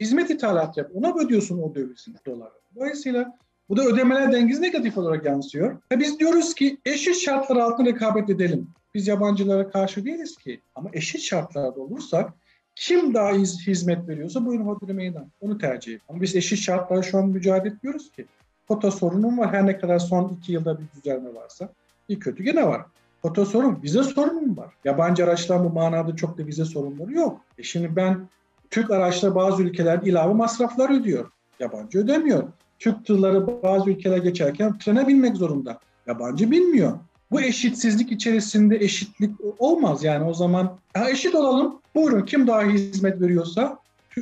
hizmet 0.00 0.30
ithalat 0.30 0.76
yap. 0.76 0.90
Ona 0.94 1.14
ödüyorsun 1.14 1.62
o 1.62 1.74
dövizini 1.74 2.16
doları. 2.26 2.52
Dolayısıyla 2.76 3.38
bu 3.68 3.76
da 3.76 3.84
ödemeler 3.84 4.32
dengesi 4.32 4.62
negatif 4.62 4.98
olarak 4.98 5.24
yansıyor. 5.24 5.76
Ve 5.92 5.98
biz 6.00 6.18
diyoruz 6.18 6.54
ki 6.54 6.78
eşit 6.86 7.16
şartlar 7.16 7.56
altında 7.56 7.90
rekabet 7.90 8.30
edelim. 8.30 8.68
Biz 8.94 9.08
yabancılara 9.08 9.70
karşı 9.70 10.04
değiliz 10.04 10.36
ki. 10.36 10.60
Ama 10.74 10.90
eşit 10.92 11.20
şartlarda 11.20 11.80
olursak 11.80 12.32
kim 12.74 13.14
daha 13.14 13.32
iz, 13.32 13.66
hizmet 13.66 14.08
veriyorsa 14.08 14.46
buyurun 14.46 14.66
hodri 14.66 14.92
meydan. 14.92 15.30
Onu 15.40 15.58
tercih 15.58 15.92
edin. 15.92 16.02
Ama 16.08 16.20
biz 16.20 16.36
eşit 16.36 16.58
şartlarda 16.58 17.02
şu 17.02 17.18
an 17.18 17.28
mücadele 17.28 17.74
etmiyoruz 17.74 18.10
ki. 18.10 18.26
Kota 18.68 18.90
sorunum 18.90 19.38
var. 19.38 19.52
Her 19.52 19.66
ne 19.66 19.78
kadar 19.78 19.98
son 19.98 20.38
iki 20.38 20.52
yılda 20.52 20.78
bir 20.80 20.86
düzelme 20.96 21.34
varsa. 21.34 21.68
İyi 22.08 22.18
kötü 22.18 22.42
gene 22.42 22.66
var. 22.66 22.82
Kota 23.22 23.46
sorun, 23.46 23.78
vize 23.82 24.02
sorunum 24.02 24.56
var. 24.56 24.74
Yabancı 24.84 25.24
araçların 25.24 25.64
bu 25.64 25.70
manada 25.70 26.16
çok 26.16 26.38
da 26.38 26.46
vize 26.46 26.64
sorunları 26.64 27.12
yok. 27.12 27.40
E 27.58 27.62
şimdi 27.62 27.96
ben 27.96 28.28
Türk 28.70 28.90
araçları 28.90 29.34
bazı 29.34 29.62
ülkeler 29.62 30.00
ilave 30.02 30.34
masraflar 30.34 31.00
ödüyor. 31.00 31.30
Yabancı 31.60 31.98
ödemiyor. 31.98 32.42
Türk 32.78 33.06
tırları 33.06 33.62
bazı 33.62 33.90
ülkeler 33.90 34.18
geçerken 34.18 34.78
trene 34.78 35.08
binmek 35.08 35.36
zorunda. 35.36 35.78
Yabancı 36.06 36.50
bilmiyor. 36.50 36.98
Bu 37.30 37.40
eşitsizlik 37.40 38.12
içerisinde 38.12 38.76
eşitlik 38.76 39.30
olmaz 39.58 40.04
yani 40.04 40.24
o 40.24 40.34
zaman 40.34 40.76
ha 40.94 41.10
eşit 41.10 41.34
olalım 41.34 41.80
buyurun 41.94 42.24
kim 42.24 42.46
daha 42.46 42.62
hizmet 42.62 43.20
veriyorsa 43.20 43.78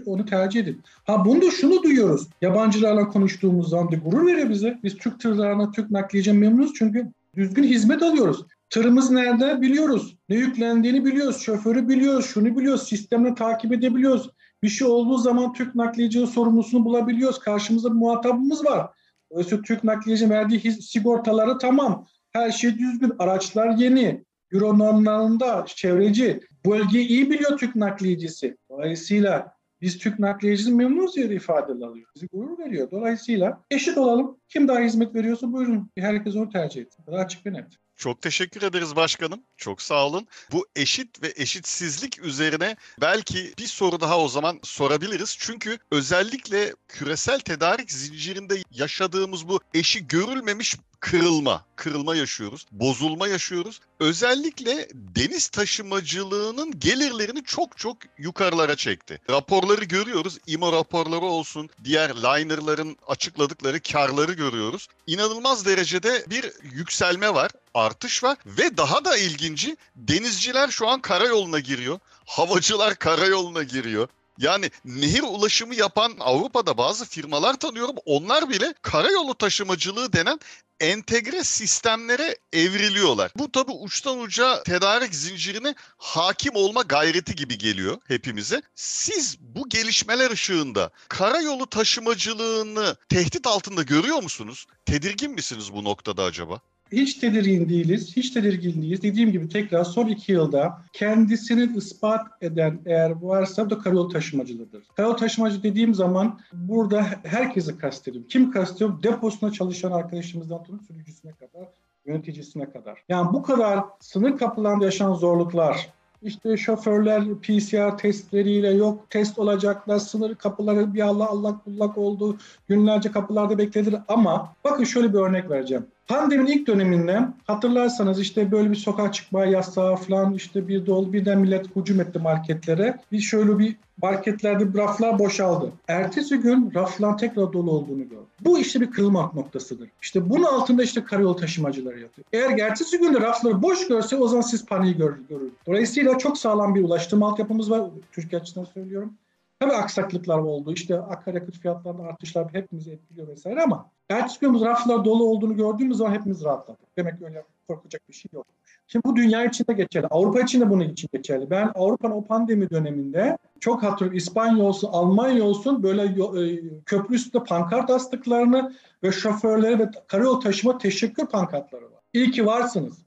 onu 0.06 0.26
tercih 0.26 0.60
edin. 0.60 0.82
Ha 1.04 1.24
bunda 1.24 1.50
şunu 1.50 1.82
duyuyoruz. 1.82 2.28
Yabancılarla 2.42 3.08
konuştuğumuz 3.08 3.68
zaman 3.68 3.92
da 3.92 3.96
gurur 3.96 4.26
veriyor 4.26 4.50
bize. 4.50 4.78
Biz 4.84 4.96
Türk 4.96 5.20
tırlarına, 5.20 5.70
Türk 5.70 5.90
nakliyeci 5.90 6.32
memnunuz 6.32 6.74
çünkü 6.74 7.06
düzgün 7.36 7.64
hizmet 7.64 8.02
alıyoruz. 8.02 8.44
Tırımız 8.70 9.10
nerede 9.10 9.60
biliyoruz. 9.60 10.16
Ne 10.28 10.36
yüklendiğini 10.36 11.04
biliyoruz. 11.04 11.40
Şoförü 11.40 11.88
biliyoruz. 11.88 12.26
Şunu 12.26 12.56
biliyoruz. 12.56 12.88
Sistemle 12.88 13.34
takip 13.34 13.72
edebiliyoruz. 13.72 14.30
Bir 14.62 14.68
şey 14.68 14.88
olduğu 14.88 15.18
zaman 15.18 15.52
Türk 15.52 15.74
nakliyeci 15.74 16.26
sorumlusunu 16.26 16.84
bulabiliyoruz. 16.84 17.38
Karşımızda 17.38 17.90
bir 17.90 17.96
muhatabımız 17.96 18.64
var. 18.64 18.90
Dolayısıyla 19.30 19.62
Türk 19.62 19.84
nakliyeci 19.84 20.30
verdiği 20.30 20.72
sigortaları 20.72 21.58
tamam. 21.58 22.06
Her 22.32 22.50
şey 22.50 22.78
düzgün. 22.78 23.12
Araçlar 23.18 23.76
yeni. 23.76 24.24
Euro 24.52 24.78
normlarında 24.78 25.64
çevreci. 25.66 26.40
Bölgeyi 26.66 27.08
iyi 27.08 27.30
biliyor 27.30 27.58
Türk 27.58 27.76
nakliyecisi. 27.76 28.56
Dolayısıyla 28.70 29.52
biz 29.80 29.98
Türk 29.98 30.18
nakliyecisi 30.18 30.72
memnunuz 30.72 31.16
diye 31.16 31.26
ifade 31.26 31.72
alıyor. 31.72 32.08
Bizi 32.14 32.26
gurur 32.26 32.58
veriyor. 32.58 32.90
Dolayısıyla 32.90 33.64
eşit 33.70 33.98
olalım. 33.98 34.38
Kim 34.48 34.68
daha 34.68 34.78
hizmet 34.78 35.14
veriyorsa 35.14 35.52
buyurun. 35.52 35.90
Herkes 35.98 36.36
onu 36.36 36.48
tercih 36.48 36.82
etsin. 36.82 37.04
Daha 37.06 37.16
açık 37.16 37.46
ve 37.46 37.52
net. 37.52 37.66
Çok 37.96 38.22
teşekkür 38.22 38.62
ederiz 38.62 38.96
başkanım. 38.96 39.42
Çok 39.56 39.82
sağ 39.82 40.06
olun. 40.06 40.28
Bu 40.52 40.66
eşit 40.76 41.22
ve 41.22 41.32
eşitsizlik 41.36 42.18
üzerine 42.18 42.76
belki 43.00 43.54
bir 43.58 43.66
soru 43.66 44.00
daha 44.00 44.18
o 44.18 44.28
zaman 44.28 44.60
sorabiliriz. 44.62 45.36
Çünkü 45.38 45.78
özellikle 45.90 46.74
küresel 46.88 47.40
tedarik 47.40 47.92
zincirinde 47.92 48.62
yaşadığımız 48.70 49.48
bu 49.48 49.60
eşi 49.74 50.08
görülmemiş 50.08 50.76
kırılma, 51.00 51.64
kırılma 51.76 52.16
yaşıyoruz, 52.16 52.66
bozulma 52.72 53.28
yaşıyoruz. 53.28 53.80
Özellikle 54.00 54.88
deniz 54.94 55.48
taşımacılığının 55.48 56.78
gelirlerini 56.78 57.44
çok 57.44 57.78
çok 57.78 57.96
yukarılara 58.18 58.76
çekti. 58.76 59.20
Raporları 59.30 59.84
görüyoruz, 59.84 60.38
IMO 60.46 60.72
raporları 60.72 61.24
olsun, 61.24 61.70
diğer 61.84 62.16
linerların 62.16 62.96
açıkladıkları 63.06 63.80
karları 63.80 64.32
görüyoruz. 64.32 64.88
İnanılmaz 65.06 65.66
derecede 65.66 66.24
bir 66.30 66.52
yükselme 66.62 67.34
var, 67.34 67.50
artış 67.74 68.24
var 68.24 68.38
ve 68.46 68.76
daha 68.76 69.04
da 69.04 69.16
ilginci 69.16 69.76
denizciler 69.96 70.68
şu 70.68 70.88
an 70.88 71.00
karayoluna 71.00 71.58
giriyor. 71.58 71.98
Havacılar 72.26 72.94
karayoluna 72.94 73.62
giriyor. 73.62 74.08
Yani 74.38 74.70
nehir 74.84 75.22
ulaşımı 75.22 75.74
yapan 75.74 76.16
Avrupa'da 76.20 76.78
bazı 76.78 77.04
firmalar 77.04 77.54
tanıyorum. 77.58 77.96
Onlar 78.04 78.50
bile 78.50 78.74
karayolu 78.82 79.34
taşımacılığı 79.34 80.12
denen 80.12 80.40
entegre 80.80 81.44
sistemlere 81.44 82.36
evriliyorlar. 82.52 83.32
Bu 83.36 83.52
tabi 83.52 83.72
uçtan 83.72 84.18
uca 84.18 84.62
tedarik 84.62 85.14
zincirine 85.14 85.74
hakim 85.96 86.52
olma 86.54 86.82
gayreti 86.82 87.34
gibi 87.34 87.58
geliyor 87.58 87.98
hepimize. 88.08 88.62
Siz 88.74 89.36
bu 89.40 89.68
gelişmeler 89.68 90.30
ışığında 90.30 90.90
karayolu 91.08 91.66
taşımacılığını 91.66 92.96
tehdit 93.08 93.46
altında 93.46 93.82
görüyor 93.82 94.22
musunuz? 94.22 94.66
Tedirgin 94.86 95.30
misiniz 95.30 95.72
bu 95.72 95.84
noktada 95.84 96.24
acaba? 96.24 96.60
Hiç 96.92 97.14
tedirgin 97.14 97.68
değiliz, 97.68 98.16
hiç 98.16 98.30
tedirgin 98.30 98.82
değiliz. 98.82 99.02
Dediğim 99.02 99.32
gibi 99.32 99.48
tekrar 99.48 99.84
son 99.84 100.06
iki 100.06 100.32
yılda 100.32 100.78
kendisini 100.92 101.76
ispat 101.76 102.26
eden 102.40 102.80
eğer 102.86 103.10
varsa 103.10 103.70
da 103.70 103.78
karayolu 103.78 104.08
taşımacılığıdır. 104.08 104.84
Karayolu 104.96 105.16
taşımacı 105.16 105.62
dediğim 105.62 105.94
zaman 105.94 106.40
burada 106.52 107.06
herkesi 107.24 107.78
kastediyorum. 107.78 108.28
Kim 108.28 108.50
kastediyorum? 108.50 109.00
Deposuna 109.02 109.52
çalışan 109.52 109.92
arkadaşımızdan 109.92 110.62
tutun 110.62 110.78
sürücüsüne 110.78 111.32
kadar, 111.32 111.68
yöneticisine 112.06 112.70
kadar. 112.70 113.02
Yani 113.08 113.32
bu 113.32 113.42
kadar 113.42 113.84
sınır 114.00 114.38
kapılarında 114.38 114.84
yaşanan 114.84 115.14
zorluklar, 115.14 115.88
işte 116.22 116.56
şoförler 116.56 117.24
PCR 117.34 117.98
testleriyle 117.98 118.70
yok 118.70 119.10
test 119.10 119.38
olacaklar, 119.38 119.98
sınır 119.98 120.34
kapıları 120.34 120.94
bir 120.94 121.00
Allah 121.00 121.28
allak 121.28 121.66
bullak 121.66 121.98
oldu, 121.98 122.36
günlerce 122.68 123.10
kapılarda 123.10 123.58
beklediler 123.58 124.02
ama 124.08 124.52
bakın 124.64 124.84
şöyle 124.84 125.12
bir 125.12 125.18
örnek 125.18 125.50
vereceğim. 125.50 125.86
Pandeminin 126.08 126.52
ilk 126.52 126.66
döneminde 126.66 127.20
hatırlarsanız 127.46 128.20
işte 128.20 128.52
böyle 128.52 128.70
bir 128.70 128.76
sokağa 128.76 129.12
çıkma 129.12 129.44
yasağı 129.44 129.96
falan 129.96 130.34
işte 130.34 130.68
bir 130.68 130.86
dolu 130.86 131.12
birden 131.12 131.38
millet 131.38 131.76
hücum 131.76 132.00
etti 132.00 132.18
marketlere. 132.18 132.98
Bir 133.12 133.20
şöyle 133.20 133.58
bir 133.58 133.76
marketlerde 134.02 134.78
raflar 134.78 135.18
boşaldı. 135.18 135.72
Ertesi 135.88 136.36
gün 136.36 136.72
raflar 136.74 137.18
tekrar 137.18 137.52
dolu 137.52 137.70
olduğunu 137.70 138.02
gördüm. 138.02 138.26
Bu 138.40 138.58
işte 138.58 138.80
bir 138.80 138.90
kırılma 138.90 139.32
noktasıdır. 139.34 139.88
İşte 140.02 140.30
bunun 140.30 140.44
altında 140.44 140.82
işte 140.82 141.04
karayolu 141.04 141.36
taşımacıları 141.36 142.00
yatıyor. 142.00 142.26
Eğer 142.32 142.58
ertesi 142.58 142.98
gün 142.98 143.14
de 143.14 143.20
rafları 143.20 143.62
boş 143.62 143.88
görse 143.88 144.16
o 144.16 144.28
zaman 144.28 144.42
siz 144.42 144.66
paniği 144.66 144.96
görür. 144.96 145.18
görür. 145.28 145.50
Dolayısıyla 145.66 146.18
çok 146.18 146.38
sağlam 146.38 146.74
bir 146.74 146.84
ulaştırma 146.84 147.28
altyapımız 147.28 147.70
var. 147.70 147.82
Türkiye 148.12 148.40
açısından 148.40 148.66
söylüyorum. 148.74 149.12
Tabii 149.60 149.72
aksaklıklar 149.72 150.38
oldu. 150.38 150.72
İşte 150.72 151.00
akaryakıt 151.00 151.58
fiyatlarında 151.58 152.02
artışlar 152.02 152.54
hepimizi 152.54 152.90
etkiliyor 152.90 153.28
vesaire 153.28 153.62
ama 153.62 153.90
ertesi 154.08 154.40
gün 154.40 154.60
raflar 154.60 155.04
dolu 155.04 155.24
olduğunu 155.24 155.56
gördüğümüz 155.56 155.96
zaman 155.96 156.12
hepimiz 156.12 156.44
rahatladık. 156.44 156.96
Demek 156.96 157.22
öyle 157.22 157.44
korkacak 157.68 158.08
bir 158.08 158.14
şey 158.14 158.28
yok. 158.32 158.46
Şimdi 158.86 159.04
bu 159.04 159.16
dünya 159.16 159.44
için 159.44 159.64
de 159.68 159.72
geçerli. 159.72 160.06
Avrupa 160.06 160.40
için 160.40 160.60
de 160.60 160.70
bunun 160.70 160.84
için 160.84 161.08
geçerli. 161.12 161.50
Ben 161.50 161.72
Avrupa'nın 161.74 162.14
o 162.14 162.24
pandemi 162.24 162.70
döneminde 162.70 163.38
çok 163.60 163.82
hatırlıyorum 163.82 164.16
İspanya 164.16 164.64
olsun, 164.64 164.88
Almanya 164.92 165.44
olsun 165.44 165.82
böyle 165.82 166.02
e, 166.02 166.60
köprü 166.86 167.14
üstünde 167.14 167.44
pankart 167.44 167.90
astıklarını 167.90 168.74
ve 169.02 169.12
şoförlere 169.12 169.78
ve 169.78 169.90
karayol 170.06 170.40
taşıma 170.40 170.78
teşekkür 170.78 171.26
pankartları 171.26 171.84
var. 171.84 172.00
İyi 172.12 172.30
ki 172.30 172.46
varsınız. 172.46 172.98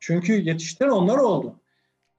Çünkü 0.00 0.32
yetiştiren 0.32 0.90
onlar 0.90 1.18
oldu. 1.18 1.54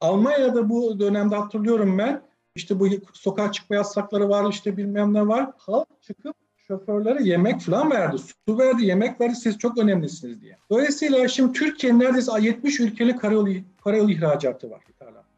Almanya'da 0.01 0.69
bu 0.69 1.00
dönemde 1.00 1.35
hatırlıyorum 1.35 1.97
ben 1.97 2.21
işte 2.55 2.79
bu 2.79 2.88
sokağa 3.13 3.51
çıkma 3.51 3.75
yasakları 3.75 4.29
var 4.29 4.50
işte 4.50 4.77
bilmem 4.77 5.13
ne 5.13 5.27
var. 5.27 5.50
Halk 5.58 5.88
çıkıp 6.01 6.36
şoförlere 6.67 7.24
yemek 7.24 7.62
falan 7.62 7.91
verdi. 7.91 8.17
Su 8.48 8.58
verdi, 8.58 8.86
yemek 8.86 9.22
verdi. 9.22 9.36
Siz 9.36 9.58
çok 9.58 9.77
önemlisiniz 9.77 10.41
diye. 10.41 10.58
Dolayısıyla 10.70 11.27
şimdi 11.27 11.53
Türkiye'nin 11.53 12.00
neredeyse 12.00 12.31
70 12.41 12.79
ülkeli 12.79 13.15
karayolu, 13.15 13.50
karayolu 13.84 14.12
ihracatı 14.12 14.72
var. 14.72 14.81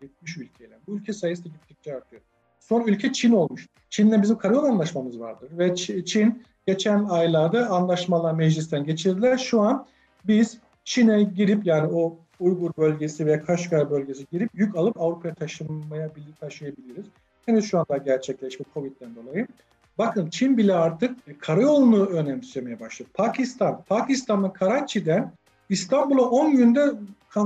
70 0.04 0.38
ülkeyle. 0.38 0.80
Bu 0.88 0.96
ülke 0.96 1.14
sayısı 1.14 1.46
da 1.46 1.50
gittikçe 1.50 1.96
artıyor. 1.96 2.22
Son 2.60 2.88
ülke 2.88 3.14
Çin 3.14 3.32
olmuş. 3.32 3.68
Çin'le 3.90 4.22
bizim 4.22 4.38
karayol 4.38 4.64
anlaşmamız 4.64 5.20
vardır. 5.20 5.50
Ve 5.58 5.76
Çin 6.06 6.44
geçen 6.68 7.04
aylarda 7.04 7.70
anlaşmalar 7.70 8.34
meclisten 8.34 8.84
geçirdiler. 8.84 9.38
Şu 9.38 9.62
an 9.62 9.86
biz 10.28 10.58
Çin'e 10.86 11.24
girip 11.24 11.66
yani 11.66 11.94
o 11.94 12.18
Uygur 12.44 12.72
bölgesi 12.78 13.26
veya 13.26 13.46
Kaşgar 13.46 13.92
bölgesi 13.92 14.26
girip 14.32 14.50
yük 14.54 14.76
alıp 14.76 15.02
Avrupa'ya 15.02 15.34
taşınmaya 15.34 16.10
taşıyabiliriz. 16.40 17.06
Henüz 17.46 17.66
şu 17.66 17.80
anda 17.80 17.98
gerçekleşme 17.98 18.66
Covid'den 18.74 19.16
dolayı. 19.16 19.48
Bakın 19.98 20.30
Çin 20.30 20.58
bile 20.58 20.74
artık 20.74 21.42
karayolunu 21.42 22.06
önemsemeye 22.06 22.80
başladı. 22.80 23.10
Pakistan, 23.14 23.84
Pakistan'ın 23.90 24.50
Karachi'den 24.50 25.32
İstanbul'a 25.70 26.30
10 26.30 26.52
günde 26.52 26.92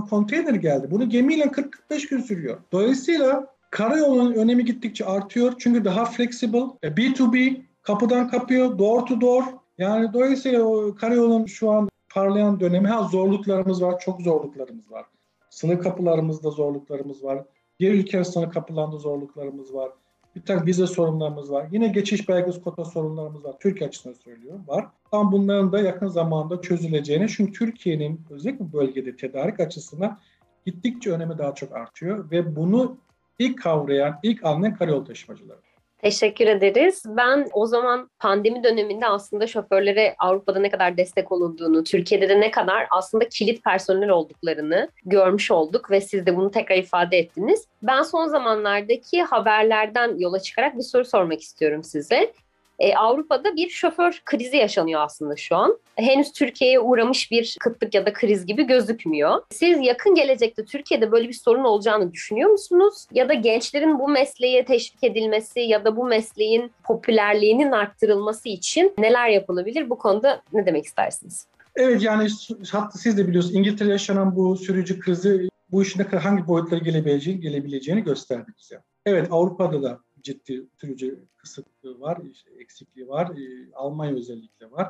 konteyner 0.10 0.54
geldi. 0.54 0.88
Bunu 0.92 1.10
gemiyle 1.10 1.44
40-45 1.44 2.10
gün 2.10 2.22
sürüyor. 2.22 2.58
Dolayısıyla 2.72 3.48
karayolunun 3.70 4.34
önemi 4.34 4.66
gittikçe 4.66 5.06
artıyor. 5.06 5.54
Çünkü 5.60 5.86
daha 5.86 6.06
flexible, 6.06 6.60
B2B, 6.84 7.62
kapıdan 7.82 8.30
kapıya, 8.30 8.80
door 8.80 9.06
to 9.06 9.22
door. 9.22 9.44
Yani 9.78 10.14
dolayısıyla 10.14 10.62
o 10.62 10.96
karayolun 10.96 11.46
şu 11.46 11.72
an 11.72 11.90
parlayan 12.18 12.60
dönemi 12.60 12.88
ha 12.88 13.04
zorluklarımız 13.04 13.82
var, 13.82 14.00
çok 14.00 14.22
zorluklarımız 14.22 14.92
var. 14.92 15.06
Sınır 15.50 15.80
kapılarımızda 15.80 16.50
zorluklarımız 16.50 17.24
var. 17.24 17.44
Diğer 17.80 17.94
ülke 17.94 18.24
sınır 18.24 18.52
kapılarında 18.52 18.98
zorluklarımız 18.98 19.74
var. 19.74 19.92
Bir 20.36 20.42
takım 20.42 20.68
vize 20.68 20.88
sorunlarımız 20.88 21.52
var. 21.52 21.68
Yine 21.72 21.88
geçiş 21.88 22.30
belgesi 22.30 22.62
kota 22.62 22.86
sorunlarımız 22.86 23.44
var. 23.44 23.56
Türkiye 23.60 23.88
açısından 23.88 24.14
söylüyorum 24.16 24.64
var. 24.68 24.86
Ama 25.12 25.32
bunların 25.32 25.72
da 25.72 25.80
yakın 25.80 26.08
zamanda 26.08 26.62
çözüleceğini 26.62 27.28
çünkü 27.28 27.60
Türkiye'nin 27.60 28.22
özellikle 28.30 28.66
bu 28.66 28.74
bölgede 28.74 29.16
tedarik 29.16 29.60
açısından 29.60 30.20
gittikçe 30.66 31.12
önemi 31.12 31.38
daha 31.38 31.56
çok 31.56 31.76
artıyor 31.76 32.32
ve 32.32 32.56
bunu 32.56 32.98
ilk 33.40 33.62
kavrayan, 33.62 34.20
ilk 34.24 34.46
anlayan 34.46 34.76
karayolu 34.76 35.06
taşımacıları. 35.06 35.67
Teşekkür 36.02 36.48
ederiz. 36.48 37.04
Ben 37.08 37.48
o 37.54 37.66
zaman 37.66 38.10
pandemi 38.20 38.64
döneminde 38.64 39.08
aslında 39.08 39.48
şoförlere 39.48 40.16
Avrupa'da 40.20 40.60
ne 40.60 40.70
kadar 40.70 40.98
destek 40.98 41.32
olunduğunu, 41.32 41.84
Türkiye'de 41.84 42.30
de 42.30 42.42
ne 42.42 42.52
kadar 42.52 42.88
aslında 42.92 43.30
kilit 43.30 43.64
personel 43.64 44.10
olduklarını 44.10 44.90
görmüş 45.06 45.52
olduk 45.52 45.92
ve 45.92 46.02
siz 46.02 46.26
de 46.26 46.36
bunu 46.36 46.52
tekrar 46.52 46.76
ifade 46.76 47.18
ettiniz. 47.18 47.68
Ben 47.84 48.02
son 48.02 48.28
zamanlardaki 48.28 49.24
haberlerden 49.24 50.18
yola 50.18 50.40
çıkarak 50.40 50.78
bir 50.78 50.84
soru 50.84 51.06
sormak 51.06 51.42
istiyorum 51.42 51.84
size. 51.84 52.34
E, 52.80 52.96
Avrupa'da 52.96 53.56
bir 53.56 53.70
şoför 53.70 54.22
krizi 54.26 54.58
yaşanıyor 54.58 55.02
aslında 55.02 55.36
şu 55.36 55.56
an. 55.56 55.80
Henüz 55.96 56.32
Türkiye'ye 56.32 56.80
uğramış 56.80 57.32
bir 57.32 57.58
kıtlık 57.60 57.94
ya 57.94 58.06
da 58.06 58.14
kriz 58.14 58.46
gibi 58.46 58.68
gözükmüyor. 58.68 59.42
Siz 59.52 59.80
yakın 59.82 60.16
gelecekte 60.16 60.66
Türkiye'de 60.66 61.12
böyle 61.12 61.28
bir 61.28 61.34
sorun 61.34 61.64
olacağını 61.64 62.12
düşünüyor 62.12 62.50
musunuz? 62.50 63.08
Ya 63.12 63.30
da 63.30 63.34
gençlerin 63.34 64.00
bu 64.00 64.08
mesleğe 64.08 64.66
teşvik 64.66 65.04
edilmesi 65.04 65.60
ya 65.60 65.86
da 65.86 65.96
bu 65.96 66.06
mesleğin 66.06 66.72
popülerliğinin 66.84 67.72
arttırılması 67.72 68.50
için 68.50 68.94
neler 68.98 69.30
yapılabilir? 69.30 69.90
Bu 69.90 69.98
konuda 69.98 70.42
ne 70.54 70.66
demek 70.66 70.86
istersiniz? 70.86 71.48
Evet 71.76 72.02
yani 72.02 72.28
hatta 72.72 73.00
siz 73.00 73.18
de 73.18 73.28
biliyorsunuz 73.28 73.56
İngiltere 73.56 73.90
yaşanan 73.90 74.36
bu 74.36 74.58
sürücü 74.58 75.00
krizi 75.00 75.50
bu 75.72 75.84
işin 75.84 76.04
hangi 76.04 76.48
boyutlara 76.48 76.80
gelebileceğini, 76.80 77.42
gelebileceğini 77.42 78.04
gösterdi 78.04 78.52
bize. 78.58 78.82
Evet 79.06 79.28
Avrupa'da 79.32 79.84
da 79.84 80.00
ciddi 80.28 80.64
sürücü 80.82 81.20
kısıtlığı 81.38 82.00
var, 82.00 82.18
işte 82.32 82.50
eksikliği 82.60 83.08
var. 83.08 83.28
E, 83.28 83.74
Almanya 83.74 84.16
özellikle 84.16 84.72
var. 84.72 84.90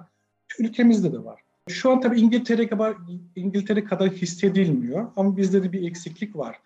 Ülkemizde 0.60 1.13
de 1.13 1.24
var. 1.24 1.41
Şu 1.70 1.91
an 1.91 2.01
tabii 2.01 2.20
İngiltere 2.20 2.67
kadar, 2.67 2.96
İngiltere 3.36 3.84
kadar 3.84 4.10
hissedilmiyor 4.10 5.12
ama 5.15 5.38
bizde 5.38 5.63
de 5.63 5.72
bir 5.72 5.88
eksiklik 5.88 6.36
var. 6.36 6.60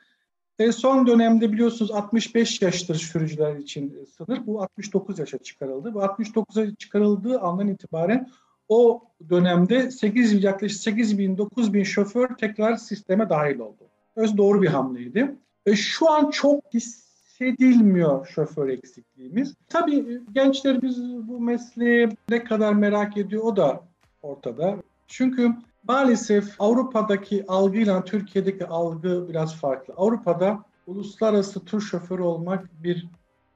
E 0.60 0.72
son 0.72 1.08
dönemde 1.08 1.52
biliyorsunuz 1.52 1.92
65 1.92 2.62
yaştır 2.62 2.96
sürücüler 2.96 3.56
için 3.56 4.08
sınır. 4.18 4.48
Bu 4.48 4.62
69 4.62 5.20
yaşa 5.20 5.38
çıkarıldı. 5.38 5.94
Bu 5.94 6.00
69'a 6.00 6.76
çıkarıldığı 6.76 7.40
andan 7.40 7.68
itibaren 7.68 8.30
o 8.70 9.04
dönemde 9.30 9.92
8 9.92 10.44
yaklaşık 10.44 10.82
8 10.82 11.18
bin 11.18 11.38
9 11.38 11.74
bin 11.74 11.84
şoför 11.84 12.28
tekrar 12.36 12.76
sisteme 12.76 13.30
dahil 13.30 13.60
oldu. 13.60 13.90
Öz 14.16 14.38
doğru 14.38 14.62
bir 14.62 14.68
hamleydi. 14.68 15.36
E 15.66 15.76
şu 15.76 16.12
an 16.12 16.30
çok 16.30 16.74
his, 16.74 17.11
hissedilmiyor 17.42 18.28
şoför 18.28 18.70
eksikliğimiz. 18.70 19.56
Tabii 19.70 20.22
gençlerimiz 20.32 21.00
bu 21.28 21.40
mesleği 21.40 22.10
ne 22.30 22.44
kadar 22.44 22.74
merak 22.74 23.18
ediyor 23.18 23.44
o 23.44 23.56
da 23.56 23.84
ortada. 24.22 24.78
Çünkü 25.08 25.52
maalesef 25.88 26.56
Avrupa'daki 26.60 27.46
algıyla 27.48 28.04
Türkiye'deki 28.04 28.68
algı 28.68 29.30
biraz 29.30 29.56
farklı. 29.56 29.94
Avrupa'da 29.98 30.64
uluslararası 30.88 31.66
tur 31.66 31.82
şoförü 31.82 32.22
olmak 32.22 32.84
bir 32.84 33.08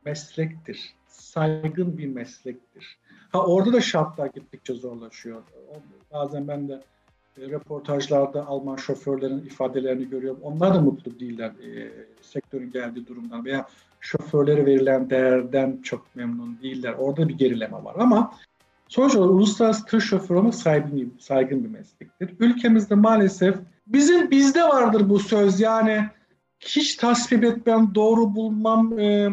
meslektir. 0.06 0.93
Saygın 1.08 1.98
bir 1.98 2.08
meslektir. 2.08 2.98
Ha 3.32 3.45
orada 3.45 3.74
da 3.74 3.82
şartlar 3.82 4.28
gittikçe 4.28 4.74
zorlaşıyor. 4.74 5.43
Bazen 6.13 6.48
ben 6.48 6.67
de 6.69 6.82
e, 7.38 7.50
röportajlarda 7.50 8.48
Alman 8.48 8.76
şoförlerin 8.76 9.45
ifadelerini 9.45 10.10
görüyorum. 10.10 10.39
Onlar 10.41 10.76
da 10.76 10.82
mutlu 10.82 11.19
değiller 11.19 11.50
e, 11.50 11.91
sektörün 12.21 12.71
geldiği 12.71 13.08
durumdan 13.08 13.45
veya 13.45 13.67
şoförlere 14.00 14.65
verilen 14.65 15.10
değerden 15.10 15.80
çok 15.84 16.15
memnun 16.15 16.58
değiller. 16.62 16.93
Orada 16.93 17.30
bir 17.30 17.38
gerileme 17.38 17.84
var 17.84 17.95
ama 18.00 18.34
sonuç 18.88 19.15
olarak 19.15 19.34
uluslararası 19.34 19.86
tır 19.86 20.02
şoförü 20.02 20.38
olmak 20.38 20.56
saygın, 20.56 21.13
saygın 21.19 21.63
bir 21.63 21.69
meslektir. 21.69 22.30
Ülkemizde 22.39 22.95
maalesef 22.95 23.56
bizim 23.88 24.32
bizde 24.32 24.63
vardır 24.63 25.10
bu 25.10 25.19
söz 25.19 25.60
yani 25.60 26.10
hiç 26.60 26.95
tasvip 26.95 27.43
etmem, 27.43 27.91
doğru 27.95 28.36
bulmam, 28.36 29.00
e, 29.00 29.30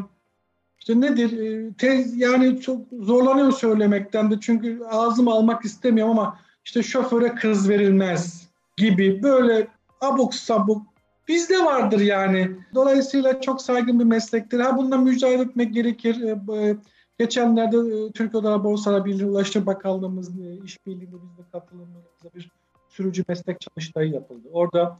işte 0.79 1.01
nedir? 1.01 1.41
E, 1.41 1.73
te, 1.73 2.05
yani 2.17 2.61
çok 2.61 2.81
zorlanıyor 3.01 3.53
söylemekten 3.53 4.31
de 4.31 4.35
çünkü 4.41 4.81
ağzımı 4.91 5.31
almak 5.31 5.65
istemiyorum 5.65 6.19
ama 6.19 6.39
işte 6.65 6.83
şoföre 6.83 7.35
kız 7.35 7.69
verilmez 7.69 8.49
gibi 8.77 9.23
böyle 9.23 9.69
abuk 10.01 10.35
sabuk 10.35 10.93
bizde 11.29 11.65
vardır 11.65 12.01
yani. 12.01 12.51
Dolayısıyla 12.75 13.41
çok 13.41 13.63
saygın 13.63 13.99
bir 13.99 14.05
meslektir. 14.05 14.61
Ha 14.61 14.77
bununla 14.77 14.97
mücadele 14.97 15.43
etmek 15.43 15.75
gerekir. 15.75 16.23
E, 16.23 16.77
geçenlerde 17.19 17.77
e, 17.77 18.13
Türk 18.13 18.35
Odalar 18.35 18.65
Borsalar 18.65 19.05
Birliği 19.05 19.25
Ulaştırma 19.25 19.67
Bakanlığımız 19.67 20.29
e, 20.29 20.65
işbirliğinde 20.65 21.17
bizde 21.23 21.43
katılımlarımızda 21.53 22.35
bir 22.35 22.51
sürücü 22.89 23.25
meslek 23.29 23.61
çalıştayı 23.61 24.11
yapıldı. 24.11 24.49
Orada 24.53 24.99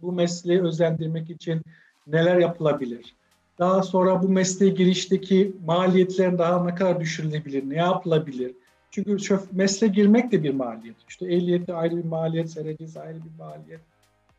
bu 0.00 0.12
mesleği 0.12 0.62
özendirmek 0.62 1.30
için 1.30 1.62
neler 2.06 2.38
yapılabilir? 2.38 3.14
Daha 3.58 3.82
sonra 3.82 4.22
bu 4.22 4.28
mesleğe 4.28 4.72
girişteki 4.72 5.56
maliyetlerin 5.66 6.38
daha 6.38 6.64
ne 6.64 6.74
kadar 6.74 7.00
düşürülebilir, 7.00 7.70
ne 7.70 7.76
yapılabilir? 7.76 8.54
Çünkü 8.92 9.18
şöf, 9.18 9.52
mesleğe 9.52 9.92
girmek 9.92 10.32
de 10.32 10.42
bir 10.42 10.54
maliyet. 10.54 10.96
İşte 11.08 11.26
ehliyeti 11.26 11.74
ayrı 11.74 11.96
bir 11.96 12.04
maliyet, 12.04 12.50
serecesi 12.50 13.00
ayrı 13.00 13.16
bir 13.16 13.44
maliyet 13.44 13.80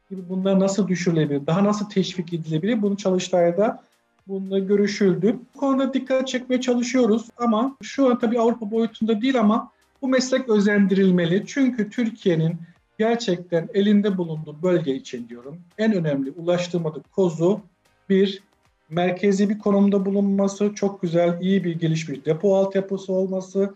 gibi 0.09 0.21
bunlar 0.29 0.59
nasıl 0.59 0.87
düşürülebilir, 0.87 1.47
daha 1.47 1.63
nasıl 1.63 1.89
teşvik 1.89 2.33
edilebilir? 2.33 2.81
Bunu 2.81 2.97
çalıştayda 2.97 3.83
bununla 4.27 4.59
görüşüldü. 4.59 5.35
Bu 5.55 5.59
konuda 5.59 5.93
dikkat 5.93 6.27
çekmeye 6.27 6.61
çalışıyoruz 6.61 7.29
ama 7.37 7.77
şu 7.81 8.09
an 8.09 8.19
tabii 8.19 8.39
Avrupa 8.39 8.71
boyutunda 8.71 9.21
değil 9.21 9.39
ama 9.39 9.71
bu 10.01 10.07
meslek 10.07 10.49
özendirilmeli. 10.49 11.43
Çünkü 11.47 11.89
Türkiye'nin 11.89 12.57
gerçekten 12.99 13.69
elinde 13.73 14.17
bulunduğu 14.17 14.61
bölge 14.63 14.95
için 14.95 15.29
diyorum 15.29 15.59
en 15.77 15.93
önemli 15.93 16.31
ulaştırmadık 16.31 17.11
kozu 17.11 17.61
bir 18.09 18.43
merkezi 18.89 19.49
bir 19.49 19.59
konumda 19.59 20.05
bulunması, 20.05 20.71
çok 20.75 21.01
güzel, 21.01 21.41
iyi 21.41 21.63
bir 21.63 21.79
gelişmiş 21.79 22.25
depo 22.25 22.55
altyapısı 22.55 23.13
olması, 23.13 23.73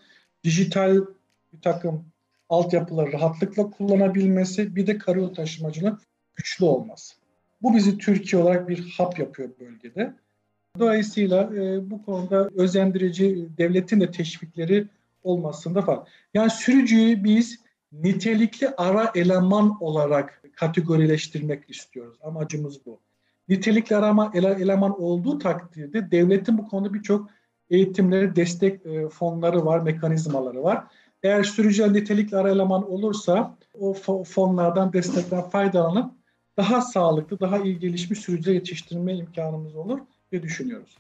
dijital 0.48 0.96
bir 1.54 1.62
takım 1.62 2.06
altyapıları 2.50 3.12
rahatlıkla 3.14 3.70
kullanabilmesi, 3.70 4.76
bir 4.76 4.88
de 4.88 4.98
karayolu 4.98 5.34
taşımacının 5.34 6.00
güçlü 6.36 6.66
olması. 6.66 7.16
Bu 7.62 7.76
bizi 7.76 7.98
Türkiye 7.98 8.42
olarak 8.42 8.70
bir 8.70 8.90
hap 8.98 9.20
yapıyor 9.20 9.50
bölgede. 9.60 10.14
Dolayısıyla 10.80 11.50
e, 11.56 11.90
bu 11.90 12.06
konuda 12.06 12.50
özendirici 12.56 13.48
devletin 13.58 14.02
de 14.02 14.12
teşvikleri 14.12 14.88
olmasında 15.24 15.82
falan. 15.82 16.06
Yani 16.34 16.50
sürücüyü 16.50 17.24
biz 17.24 17.60
nitelikli 17.92 18.70
ara 18.78 19.12
eleman 19.16 19.84
olarak 19.84 20.42
kategorileştirmek 20.56 21.70
istiyoruz. 21.70 22.18
Amacımız 22.22 22.86
bu. 22.86 23.00
Nitelikli 23.50 23.96
arama 23.96 24.32
eleman 24.34 25.02
olduğu 25.02 25.40
takdirde 25.40 26.12
devletin 26.12 26.58
bu 26.58 26.68
konuda 26.68 26.94
birçok 26.94 27.30
eğitimleri, 27.70 28.36
destek 28.36 28.86
e, 28.86 29.10
fonları 29.10 29.66
var, 29.66 29.80
mekanizmaları 29.80 30.64
var. 30.64 30.84
Eğer 31.24 31.44
sürücüler 31.44 31.94
nitelikli 31.94 32.38
ara 32.38 32.50
eleman 32.50 32.92
olursa 32.92 33.58
o 33.80 33.94
fonlardan 34.24 34.94
destekten 34.94 35.50
faydalanıp 35.50 36.12
daha 36.58 36.82
sağlıklı, 36.82 37.40
daha 37.40 37.60
iyi 37.60 37.80
gelişmiş 37.80 38.20
sürücüler 38.20 38.56
yetiştirme 38.56 39.16
imkanımız 39.16 39.76
olur 39.76 40.00
diye 40.32 40.44
düşünüyoruz. 40.44 40.98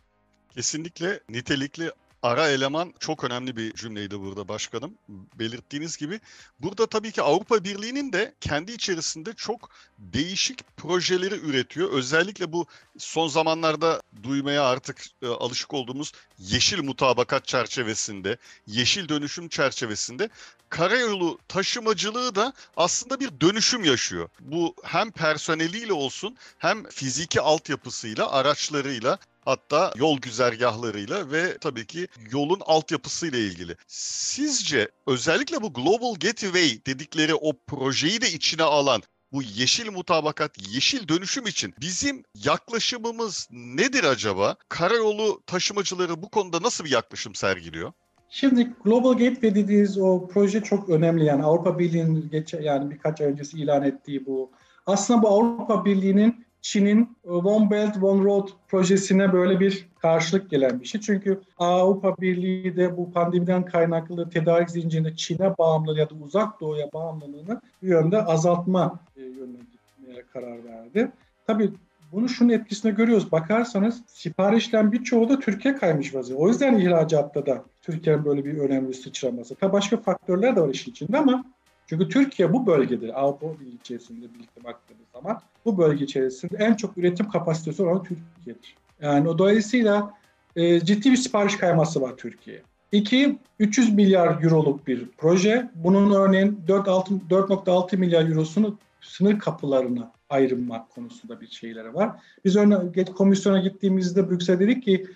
Kesinlikle 0.50 1.20
nitelikli 1.30 1.92
ara 2.24 2.50
eleman 2.50 2.94
çok 3.00 3.24
önemli 3.24 3.58
bir 3.58 3.74
cümleydi 3.74 4.20
burada 4.20 4.48
başkanım. 4.48 4.94
Belirttiğiniz 5.10 5.98
gibi 5.98 6.20
burada 6.60 6.86
tabii 6.88 7.12
ki 7.12 7.22
Avrupa 7.22 7.64
Birliği'nin 7.64 8.14
de 8.14 8.34
kendi 8.42 8.72
içerisinde 8.72 9.34
çok 9.34 9.70
değişik 10.00 10.78
projeleri 10.78 11.36
üretiyor. 11.36 11.92
Özellikle 11.92 12.54
bu 12.54 12.66
son 12.98 13.28
zamanlarda 13.28 14.02
duymaya 14.24 14.64
artık 14.64 15.06
e, 15.22 15.28
alışık 15.28 15.74
olduğumuz 15.74 16.12
yeşil 16.40 16.84
mutabakat 16.84 17.48
çerçevesinde, 17.48 18.38
yeşil 18.68 19.10
dönüşüm 19.10 19.50
çerçevesinde 19.50 20.30
karayolu 20.70 21.40
taşımacılığı 21.48 22.36
da 22.36 22.54
aslında 22.78 23.20
bir 23.20 23.42
dönüşüm 23.42 23.84
yaşıyor. 23.84 24.30
Bu 24.40 24.76
hem 24.84 25.12
personeliyle 25.12 25.94
olsun 25.94 26.38
hem 26.58 26.84
fiziki 26.84 27.42
altyapısıyla, 27.42 28.32
araçlarıyla 28.32 29.20
hatta 29.48 29.94
yol 29.96 30.18
güzergahlarıyla 30.20 31.32
ve 31.32 31.58
tabii 31.58 31.86
ki 31.86 32.08
yolun 32.32 32.62
altyapısıyla 32.66 33.40
ilgili. 33.40 33.76
Sizce 33.88 34.92
özellikle 35.08 35.62
bu 35.62 35.74
Global 35.74 36.14
Gateway 36.14 36.80
dedikleri 36.86 37.36
o 37.36 37.54
projeyi 37.68 38.22
de 38.22 38.32
içine 38.32 38.64
alan 38.64 39.02
bu 39.32 39.42
yeşil 39.44 39.92
mutabakat, 39.92 40.74
yeşil 40.74 41.08
dönüşüm 41.08 41.48
için 41.48 41.74
bizim 41.82 42.24
yaklaşımımız 42.44 43.48
nedir 43.52 44.04
acaba? 44.04 44.56
Karayolu 44.70 45.42
taşımacıları 45.46 46.22
bu 46.22 46.30
konuda 46.30 46.62
nasıl 46.62 46.86
bir 46.86 46.92
yaklaşım 46.92 47.36
sergiliyor? 47.36 47.92
Şimdi 48.30 48.74
Global 48.84 49.12
Gateway 49.14 49.56
dediğiniz 49.56 49.98
o 49.98 50.28
proje 50.28 50.64
çok 50.64 50.90
önemli. 50.90 51.26
Yani 51.26 51.44
Avrupa 51.44 51.80
Birliği'nin 51.80 52.30
geçe, 52.30 52.58
yani 52.62 52.92
birkaç 52.92 53.22
ay 53.22 53.28
öncesi 53.28 53.58
ilan 53.58 53.84
ettiği 53.84 54.26
bu. 54.26 54.52
Aslında 54.86 55.22
bu 55.22 55.28
Avrupa 55.28 55.86
Birliği'nin 55.86 56.47
Çin'in 56.62 57.17
One 57.28 57.72
Belt 57.72 58.04
One 58.04 58.24
Road 58.24 58.48
projesine 58.67 59.34
böyle 59.34 59.60
bir 59.60 59.88
karşılık 60.00 60.50
gelen 60.50 60.80
bir 60.80 60.86
şey. 60.86 61.02
Çünkü 61.02 61.41
Avrupa 61.58 62.17
Birliği 62.17 62.76
de 62.76 62.98
bu 62.98 63.12
pandemiden 63.12 63.65
kaynaklı 63.65 64.30
tedarik 64.30 64.70
zincirinde 64.70 65.15
Çin'e 65.15 65.58
bağımlılığı 65.58 66.00
ya 66.00 66.10
da 66.10 66.15
uzak 66.15 66.62
doğuya 66.62 66.88
bağımlılığını 66.93 67.62
bir 67.84 67.88
yönde 67.88 68.22
azaltma 68.22 69.00
e, 69.17 69.22
yönüne 69.22 69.58
gitmeye 69.72 70.24
karar 70.34 70.65
verdi. 70.65 71.12
Tabii 71.48 71.72
bunu 72.12 72.30
şunun 72.30 72.50
etkisine 72.50 72.91
görüyoruz. 72.91 73.32
Bakarsanız 73.32 74.02
siparişten 74.08 74.91
birçoğu 74.91 75.30
da 75.30 75.39
Türkiye 75.39 75.76
kaymış 75.76 76.15
vaziyette. 76.15 76.43
O 76.43 76.48
yüzden 76.48 76.78
ihracatta 76.78 77.46
da 77.46 77.63
Türkiye'nin 77.82 78.26
böyle 78.26 78.46
bir 78.46 78.58
önemli 78.58 78.93
sıçraması. 78.93 79.56
Tabii 79.56 79.74
başka 79.74 79.98
faktörler 79.98 80.56
de 80.56 80.62
var 80.62 80.70
işin 80.70 80.91
içinde 80.91 81.17
ama 81.17 81.46
çünkü 81.88 82.10
Türkiye 82.10 82.54
bu 82.54 82.67
bölgede 82.67 83.13
Avrupa 83.13 83.60
Birliği 83.60 83.76
içerisinde 83.76 84.34
birlikte 84.34 84.63
baktığımız 84.63 85.06
zaman 85.13 85.41
bu 85.65 85.78
bölge 85.78 86.06
içerisinde 86.06 86.58
en 86.60 86.73
çok 86.73 86.97
üretim 86.97 87.30
kapasitesi 87.30 87.84
olan 87.84 88.04
Türkiye'dir. 88.04 88.76
Yani 89.02 89.30
o 89.30 89.38
dolayısıyla 89.38 90.13
e, 90.56 90.80
ciddi 90.80 91.12
bir 91.12 91.17
sipariş 91.17 91.58
kayması 91.58 92.02
var 92.02 92.17
Türkiye'ye. 92.17 92.63
İki, 92.91 93.39
300 93.60 93.93
milyar 93.93 94.43
euroluk 94.43 94.88
bir 94.88 95.08
proje. 95.17 95.69
Bunun 95.76 96.12
örneğin 96.12 96.60
4.6 96.67 97.97
milyar 97.97 98.30
eurosunu 98.30 98.78
sınır 99.02 99.39
kapılarına 99.39 100.12
ayrılmak 100.30 100.89
konusunda 100.89 101.41
bir 101.41 101.47
şeyleri 101.47 101.93
var. 101.93 102.12
Biz 102.45 102.56
örneğin 102.56 103.06
komisyona 103.06 103.60
gittiğimizde 103.60 104.30
Brüksel'e 104.30 104.60
dedik 104.60 104.84
ki 104.84 105.08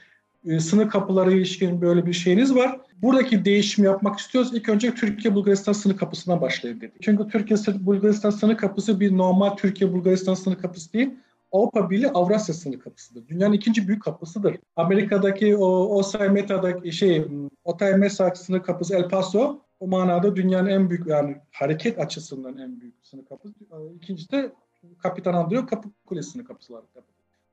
sınır 0.59 0.89
kapıları 0.89 1.31
ilişkin 1.31 1.81
böyle 1.81 2.05
bir 2.05 2.13
şeyiniz 2.13 2.55
var. 2.55 2.79
Buradaki 3.01 3.45
değişimi 3.45 3.85
yapmak 3.85 4.19
istiyoruz. 4.19 4.51
İlk 4.53 4.69
önce 4.69 4.95
Türkiye-Bulgaristan 4.95 5.73
sınır 5.73 5.97
kapısından 5.97 6.41
başlayalım 6.41 6.81
dedik. 6.81 7.01
Çünkü 7.01 7.27
Türkiye-Bulgaristan 7.27 8.29
sınır 8.29 8.57
kapısı 8.57 8.99
bir 8.99 9.17
normal 9.17 9.49
Türkiye-Bulgaristan 9.49 10.33
sınır 10.33 10.55
kapısı 10.55 10.93
değil. 10.93 11.09
Avrupa 11.51 11.89
Birliği 11.89 12.09
Avrasya 12.09 12.55
sınır 12.55 12.79
kapısıdır. 12.79 13.27
Dünyanın 13.27 13.53
ikinci 13.53 13.87
büyük 13.87 14.03
kapısıdır. 14.03 14.57
Amerika'daki 14.75 15.57
o 15.57 15.67
Osay 15.97 16.29
Meta'daki 16.29 16.91
şey 16.91 17.27
Otay 17.63 17.97
Mesa 17.97 18.35
sınır 18.35 18.63
kapısı 18.63 18.95
El 18.95 19.09
Paso 19.09 19.59
o 19.79 19.87
manada 19.87 20.35
dünyanın 20.35 20.69
en 20.69 20.89
büyük 20.89 21.07
yani 21.07 21.37
hareket 21.51 21.99
açısından 21.99 22.57
en 22.57 22.81
büyük 22.81 22.95
sınır 23.01 23.25
kapısı. 23.25 23.53
İkincisi 23.95 24.31
de 24.31 24.51
Kapitan 24.97 25.33
Andrew 25.33 25.65
Kapı 25.65 25.89
Kulesi 26.05 26.29
sınır 26.29 26.45
kapısı 26.45 26.73
var. 26.73 26.83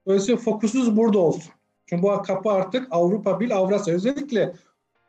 Dolayısıyla 0.07 0.40
fokusuz 0.40 0.96
burada 0.96 1.18
olsun. 1.18 1.53
Çünkü 1.88 2.03
bu 2.03 2.22
kapı 2.22 2.51
artık 2.51 2.87
Avrupa 2.90 3.40
Birliği 3.40 3.55
Avrasya 3.55 3.94
özellikle 3.94 4.53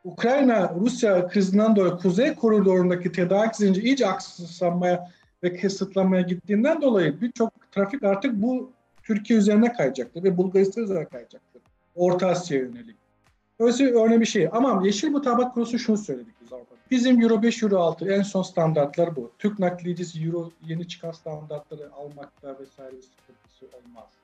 Ukrayna-Rusya 0.04 1.28
krizinden 1.28 1.76
dolayı 1.76 1.96
Kuzey 1.96 2.34
Koridorundaki 2.34 3.12
tedarik 3.12 3.56
zinciri 3.56 3.86
iyice 3.86 4.06
akslanmaya 4.06 5.10
ve 5.42 5.56
kısıtlanmaya 5.56 6.22
gittiğinden 6.22 6.82
dolayı 6.82 7.20
birçok 7.20 7.72
trafik 7.72 8.02
artık 8.02 8.34
bu 8.34 8.70
Türkiye 9.02 9.38
üzerine 9.38 9.72
kayacaktır 9.72 10.22
ve 10.24 10.36
Bulgaristan 10.36 10.84
üzerine 10.84 11.04
kayacaktır. 11.04 11.62
Orta 11.94 12.28
Asya'ya 12.28 12.64
yönelik. 12.64 12.96
Dolayısıyla 13.58 14.04
önemli 14.04 14.20
bir 14.20 14.26
şey. 14.26 14.48
Ama 14.52 14.86
yeşil 14.86 15.10
mutabak 15.10 15.54
konusu 15.54 15.78
şunu 15.78 15.98
söyledik 15.98 16.34
biz 16.42 16.52
Avrupa. 16.52 16.74
Bizim 16.90 17.22
Euro 17.22 17.42
5, 17.42 17.62
Euro 17.62 17.78
6 17.78 18.10
en 18.10 18.22
son 18.22 18.42
standartlar 18.42 19.16
bu. 19.16 19.30
Türk 19.38 19.58
nakliyecisi 19.58 20.24
Euro 20.24 20.50
yeni 20.66 20.88
çıkan 20.88 21.10
standartları 21.10 21.92
almakta 21.92 22.56
vesaire 22.60 22.96
bir 22.96 23.02
sıkıntısı 23.02 23.66
olmaz. 23.76 24.19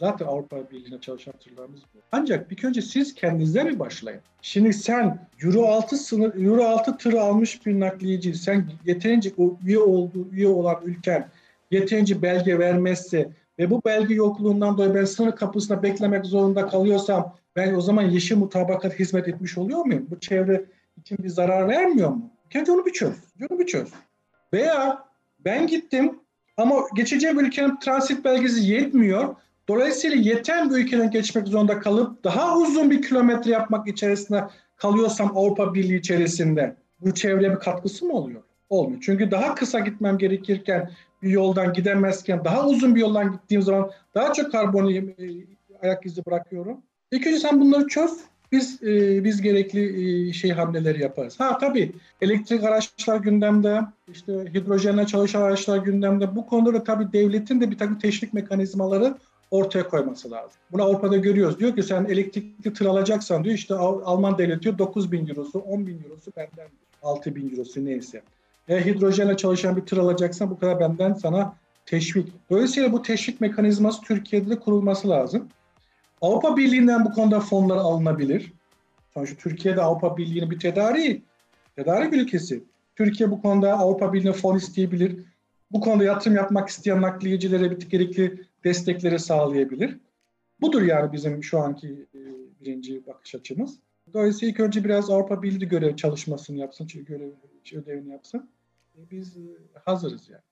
Zaten 0.00 0.26
Avrupa 0.26 0.70
Birliği'ne 0.70 1.00
çalışan 1.00 1.34
tırlarımız 1.44 1.80
bu. 1.94 1.98
Ancak 2.12 2.50
bir 2.50 2.64
önce 2.64 2.82
siz 2.82 3.14
kendinize 3.14 3.64
mi 3.64 3.78
başlayın? 3.78 4.20
Şimdi 4.42 4.72
sen 4.72 5.28
Euro 5.42 5.64
6 5.64 5.96
sınır, 5.96 6.44
Euro 6.44 6.64
6 6.64 6.96
tırı 6.96 7.20
almış 7.20 7.66
bir 7.66 7.80
nakliyeci, 7.80 8.34
sen 8.34 8.70
yeterince 8.84 9.32
o 9.38 9.56
üye 9.66 9.78
olduğu, 9.78 10.28
üye 10.32 10.48
olan 10.48 10.80
ülken 10.84 11.28
yeterince 11.70 12.22
belge 12.22 12.58
vermezse 12.58 13.28
ve 13.58 13.70
bu 13.70 13.82
belge 13.84 14.14
yokluğundan 14.14 14.78
dolayı 14.78 14.94
ben 14.94 15.04
sınır 15.04 15.36
kapısında 15.36 15.82
beklemek 15.82 16.26
zorunda 16.26 16.66
kalıyorsam 16.66 17.36
ben 17.56 17.74
o 17.74 17.80
zaman 17.80 18.02
yeşil 18.02 18.36
mutabakat 18.36 18.98
hizmet 18.98 19.28
etmiş 19.28 19.58
oluyor 19.58 19.84
muyum? 19.84 20.06
Bu 20.10 20.20
çevre 20.20 20.64
için 20.96 21.18
bir 21.18 21.28
zarar 21.28 21.68
vermiyor 21.68 22.10
mu? 22.10 22.30
Kendi 22.50 22.70
onu 22.72 22.86
bir 22.86 22.92
çöz. 22.92 23.16
Onu 23.50 23.58
bir 23.58 23.66
çöz. 23.66 23.88
Veya 24.52 25.04
ben 25.44 25.66
gittim 25.66 26.20
ama 26.56 26.74
geçeceğim 26.94 27.40
ülkenin 27.40 27.76
transit 27.76 28.24
belgesi 28.24 28.72
yetmiyor. 28.72 29.34
Dolayısıyla 29.68 30.16
yeten 30.16 30.70
bir 30.70 30.74
ülkeden 30.74 31.10
geçmek 31.10 31.48
zorunda 31.48 31.80
kalıp 31.80 32.24
daha 32.24 32.58
uzun 32.58 32.90
bir 32.90 33.02
kilometre 33.02 33.50
yapmak 33.50 33.88
içerisinde 33.88 34.44
kalıyorsam 34.76 35.36
Avrupa 35.36 35.74
Birliği 35.74 35.98
içerisinde 35.98 36.76
bu 37.00 37.14
çevreye 37.14 37.50
bir 37.50 37.58
katkısı 37.58 38.04
mı 38.06 38.12
oluyor? 38.12 38.42
Olmuyor. 38.70 39.00
Çünkü 39.04 39.30
daha 39.30 39.54
kısa 39.54 39.78
gitmem 39.78 40.18
gerekirken 40.18 40.90
bir 41.22 41.30
yoldan 41.30 41.72
gidemezken 41.72 42.44
daha 42.44 42.66
uzun 42.66 42.94
bir 42.94 43.00
yoldan 43.00 43.32
gittiğim 43.32 43.62
zaman 43.62 43.90
daha 44.14 44.32
çok 44.32 44.52
karbon 44.52 44.92
e, 44.92 45.04
ayak 45.82 46.06
izi 46.06 46.26
bırakıyorum. 46.26 46.78
İlk 47.12 47.26
önce 47.26 47.38
sen 47.38 47.60
bunları 47.60 47.86
çöz. 47.86 48.10
Biz 48.52 48.82
e, 48.82 49.24
biz 49.24 49.42
gerekli 49.42 50.28
e, 50.28 50.32
şey 50.32 50.50
hamleleri 50.50 51.02
yaparız. 51.02 51.40
Ha 51.40 51.58
tabii 51.58 51.92
elektrik 52.22 52.64
araçlar 52.64 53.16
gündemde, 53.16 53.80
işte 54.12 54.32
hidrojenle 54.54 55.06
çalışan 55.06 55.42
araçlar 55.42 55.78
gündemde. 55.78 56.36
Bu 56.36 56.46
konuda 56.46 56.74
da 56.74 56.84
tabii 56.84 57.12
devletin 57.12 57.60
de 57.60 57.70
bir 57.70 57.78
takım 57.78 57.98
teşvik 57.98 58.34
mekanizmaları 58.34 59.14
ortaya 59.50 59.88
koyması 59.88 60.30
lazım. 60.30 60.56
Bunu 60.72 60.82
Avrupa'da 60.82 61.16
görüyoruz. 61.16 61.58
Diyor 61.58 61.76
ki 61.76 61.82
sen 61.82 62.04
elektrikli 62.04 62.72
tır 62.72 62.86
alacaksan 62.86 63.44
diyor 63.44 63.54
işte 63.54 63.74
Alman 63.74 64.38
devleti 64.38 64.62
diyor 64.62 64.78
9 64.78 65.12
bin 65.12 65.28
eurosu, 65.28 65.58
10 65.58 65.86
bin 65.86 66.02
eurosu 66.04 66.32
benden 66.36 66.68
6 67.02 67.34
bin 67.34 67.50
eurosu 67.50 67.84
neyse. 67.84 68.22
E, 68.68 68.84
hidrojenle 68.84 69.36
çalışan 69.36 69.76
bir 69.76 69.82
tır 69.82 69.98
alacaksan 69.98 70.50
bu 70.50 70.58
kadar 70.58 70.80
benden 70.80 71.12
sana 71.14 71.54
teşvik. 71.86 72.32
Dolayısıyla 72.50 72.92
bu 72.92 73.02
teşvik 73.02 73.40
mekanizması 73.40 74.00
Türkiye'de 74.00 74.50
de 74.50 74.58
kurulması 74.58 75.08
lazım. 75.08 75.48
Avrupa 76.20 76.56
Birliği'nden 76.56 77.04
bu 77.04 77.12
konuda 77.12 77.40
fonlar 77.40 77.76
alınabilir. 77.76 78.52
Sonuçta 79.14 79.36
Türkiye'de 79.36 79.82
Avrupa 79.82 80.16
Birliği'nin 80.16 80.50
bir 80.50 80.58
tedariği, 80.58 81.22
tedarik 81.76 82.12
ülkesi. 82.12 82.62
Türkiye 82.96 83.30
bu 83.30 83.42
konuda 83.42 83.72
Avrupa 83.72 84.12
Birliği'ne 84.12 84.32
fon 84.32 84.56
isteyebilir. 84.56 85.16
Bu 85.72 85.80
konuda 85.80 86.04
yatırım 86.04 86.36
yapmak 86.36 86.68
isteyen 86.68 87.02
nakliyecilere 87.02 87.70
bir 87.70 87.90
gerekli 87.90 88.47
destekleri 88.64 89.18
sağlayabilir. 89.18 89.98
Budur 90.60 90.82
yani 90.82 91.12
bizim 91.12 91.44
şu 91.44 91.58
anki 91.58 92.06
e, 92.14 92.18
birinci 92.60 93.06
bakış 93.06 93.34
açımız. 93.34 93.78
Dolayısıyla 94.14 94.52
ilk 94.52 94.60
önce 94.60 94.84
biraz 94.84 95.10
Avrupa 95.10 95.42
Birliği 95.42 95.68
görev 95.68 95.96
çalışmasını 95.96 96.58
yapsın, 96.58 96.88
görev 96.94 97.30
ödevini 97.72 98.10
yapsın. 98.12 98.50
E, 98.96 99.10
biz 99.10 99.36
e, 99.36 99.40
hazırız 99.84 100.28
yani. 100.28 100.42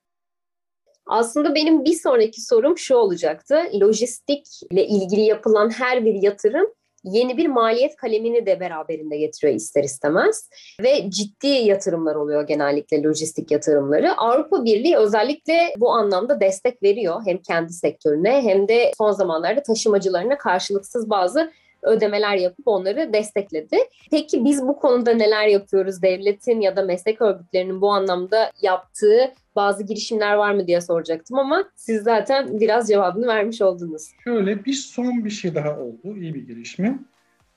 Aslında 1.05 1.55
benim 1.55 1.85
bir 1.85 1.93
sonraki 1.93 2.41
sorum 2.41 2.77
şu 2.77 2.95
olacaktı. 2.95 3.55
Lojistikle 3.73 4.87
ilgili 4.87 5.21
yapılan 5.21 5.69
her 5.69 6.05
bir 6.05 6.13
yatırım 6.13 6.67
yeni 7.03 7.37
bir 7.37 7.47
maliyet 7.47 7.95
kalemini 7.95 8.45
de 8.45 8.59
beraberinde 8.59 9.17
getiriyor 9.17 9.55
ister 9.55 9.83
istemez. 9.83 10.49
Ve 10.81 11.09
ciddi 11.09 11.47
yatırımlar 11.47 12.15
oluyor 12.15 12.47
genellikle 12.47 13.03
lojistik 13.03 13.51
yatırımları. 13.51 14.17
Avrupa 14.17 14.65
Birliği 14.65 14.97
özellikle 14.97 15.73
bu 15.77 15.91
anlamda 15.91 16.39
destek 16.39 16.83
veriyor 16.83 17.21
hem 17.25 17.37
kendi 17.37 17.73
sektörüne 17.73 18.41
hem 18.41 18.67
de 18.67 18.91
son 18.97 19.11
zamanlarda 19.11 19.63
taşımacılarına 19.63 20.37
karşılıksız 20.37 21.09
bazı 21.09 21.51
ödemeler 21.81 22.35
yapıp 22.35 22.67
onları 22.67 23.13
destekledi. 23.13 23.77
Peki 24.11 24.45
biz 24.45 24.61
bu 24.61 24.79
konuda 24.79 25.13
neler 25.13 25.47
yapıyoruz? 25.47 26.01
Devletin 26.01 26.61
ya 26.61 26.75
da 26.75 26.83
meslek 26.83 27.21
örgütlerinin 27.21 27.81
bu 27.81 27.91
anlamda 27.91 28.51
yaptığı 28.61 29.33
bazı 29.55 29.83
girişimler 29.83 30.33
var 30.33 30.51
mı 30.53 30.67
diye 30.67 30.81
soracaktım 30.81 31.39
ama 31.39 31.69
siz 31.75 32.03
zaten 32.03 32.59
biraz 32.59 32.87
cevabını 32.87 33.27
vermiş 33.27 33.61
oldunuz. 33.61 34.11
Şöyle 34.23 34.65
bir 34.65 34.73
son 34.73 35.25
bir 35.25 35.29
şey 35.29 35.55
daha 35.55 35.79
oldu. 35.79 36.17
iyi 36.17 36.33
bir 36.33 36.47
girişimi. 36.47 36.99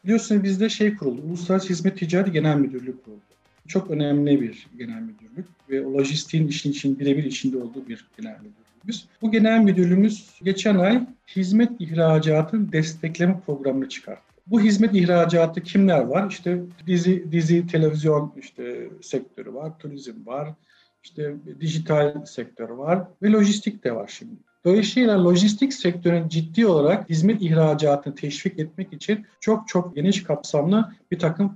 Biliyorsunuz 0.05 0.43
bizde 0.43 0.69
şey 0.69 0.97
kuruldu, 0.97 1.23
Uluslararası 1.29 1.69
Hizmet 1.69 1.99
Ticaret 1.99 2.33
Genel 2.33 2.57
Müdürlüğü 2.57 3.03
kuruldu. 3.03 3.21
Çok 3.69 3.91
önemli 3.91 4.41
bir 4.41 4.67
genel 4.79 5.01
müdürlük 5.01 5.47
ve 5.71 5.87
o 5.87 5.93
lojistiğin 5.93 6.49
işin 6.49 6.71
için 6.71 6.99
birebir 6.99 7.25
içinde 7.25 7.59
olduğu 7.59 7.89
bir 7.89 8.07
genel 8.21 8.37
müdürlüğümüz. 8.85 9.09
Bu 9.23 9.31
genel 9.31 9.61
müdürlüğümüz 9.61 10.41
geçen 10.43 10.79
ay 10.79 11.07
hizmet 11.37 11.81
ihracatın 11.81 12.73
destekleme 12.73 13.41
programını 13.47 13.89
çıkarttı. 13.89 14.23
Bu 14.47 14.61
hizmet 14.61 14.95
ihracatı 14.95 15.63
kimler 15.63 16.01
var? 16.01 16.31
İşte 16.31 16.61
dizi, 16.87 17.33
dizi, 17.33 17.67
televizyon 17.67 18.33
işte 18.37 18.91
sektörü 19.03 19.55
var, 19.55 19.79
turizm 19.79 20.27
var, 20.27 20.55
işte 21.03 21.35
dijital 21.61 22.25
sektör 22.25 22.69
var 22.69 23.05
ve 23.23 23.31
lojistik 23.31 23.85
de 23.85 23.95
var 23.95 24.09
şimdi. 24.09 24.41
Dolayısıyla 24.65 25.25
lojistik 25.25 25.75
sektörün 25.75 26.29
ciddi 26.29 26.67
olarak 26.67 27.11
hizmet 27.11 27.43
ihracatını 27.43 28.15
teşvik 28.15 28.59
etmek 28.59 28.93
için 28.93 29.27
çok 29.41 29.69
çok 29.69 29.97
geniş 29.97 30.23
kapsamlı 30.23 30.93
bir 31.11 31.19
takım 31.19 31.55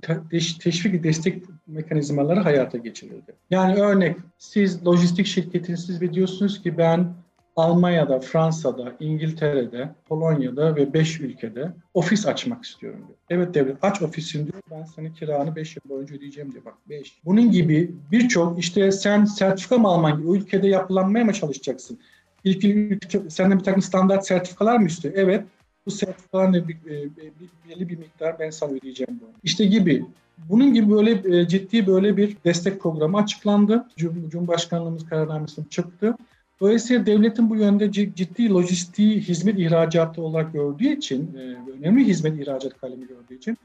teşvik 0.59 1.03
destek 1.03 1.43
mekanizmaları 1.67 2.39
hayata 2.39 2.77
geçirildi. 2.77 3.33
Yani 3.49 3.75
örnek 3.75 4.17
siz 4.37 4.87
lojistik 4.87 5.25
şirketiniz 5.25 6.01
ve 6.01 6.13
diyorsunuz 6.13 6.61
ki 6.61 6.77
ben 6.77 7.13
Almanya'da, 7.55 8.19
Fransa'da, 8.19 8.93
İngiltere'de, 8.99 9.89
Polonya'da 10.05 10.75
ve 10.75 10.93
5 10.93 11.19
ülkede 11.19 11.73
ofis 11.93 12.27
açmak 12.27 12.65
istiyorum 12.65 12.99
diyor. 13.07 13.17
Evet 13.29 13.53
devlet 13.53 13.83
aç 13.83 14.01
ofisin 14.01 14.47
diyor. 14.47 14.61
Ben 14.71 14.83
senin 14.83 15.13
kiranı 15.13 15.55
5 15.55 15.75
yıl 15.75 15.89
boyunca 15.89 16.15
ödeyeceğim 16.15 16.51
diyor. 16.51 16.65
Bak 16.65 16.73
5. 16.89 17.19
Bunun 17.25 17.51
gibi 17.51 17.91
birçok 18.11 18.59
işte 18.59 18.91
sen 18.91 19.25
sertifika 19.25 19.77
mı 19.77 19.87
alman, 19.87 20.27
o 20.27 20.35
ülkede 20.35 20.67
yapılanmaya 20.67 21.25
mı 21.25 21.33
çalışacaksın? 21.33 21.99
İlk 22.45 22.63
ülke 22.63 23.29
senden 23.29 23.59
bir 23.59 23.63
takım 23.63 23.81
standart 23.81 24.27
sertifikalar 24.27 24.77
mı 24.77 24.87
istiyor? 24.87 25.13
Evet. 25.17 25.43
Bu 25.85 25.91
sertifikaların 25.91 26.53
bir, 26.53 26.75
e, 26.75 27.03
bir, 27.15 27.49
belli 27.69 27.89
bir 27.89 27.97
miktar 27.97 28.39
ben 28.39 28.49
sana 28.49 28.71
ödeyeceğim 28.71 29.19
bunu. 29.21 29.29
İşte 29.43 29.65
gibi. 29.65 30.05
Bunun 30.49 30.73
gibi 30.73 30.91
böyle 30.91 31.39
e, 31.39 31.47
ciddi 31.47 31.87
böyle 31.87 32.17
bir 32.17 32.37
destek 32.45 32.81
programı 32.81 33.17
açıklandı. 33.17 33.87
Cumhurbaşkanlığımız 33.97 35.05
kararnamesi 35.05 35.69
çıktı. 35.69 36.15
Dolayısıyla 36.59 37.05
devletin 37.05 37.49
bu 37.49 37.55
yönde 37.55 37.91
ciddi 37.91 38.49
lojistiği 38.49 39.21
hizmet 39.21 39.59
ihracatı 39.59 40.21
olarak 40.21 40.53
gördüğü 40.53 40.87
için, 40.87 41.37
e, 41.37 41.71
önemli 41.79 42.07
hizmet 42.07 42.39
ihracat 42.39 42.77
kalemi 42.81 43.07
gördüğü 43.07 43.37
için 43.37 43.57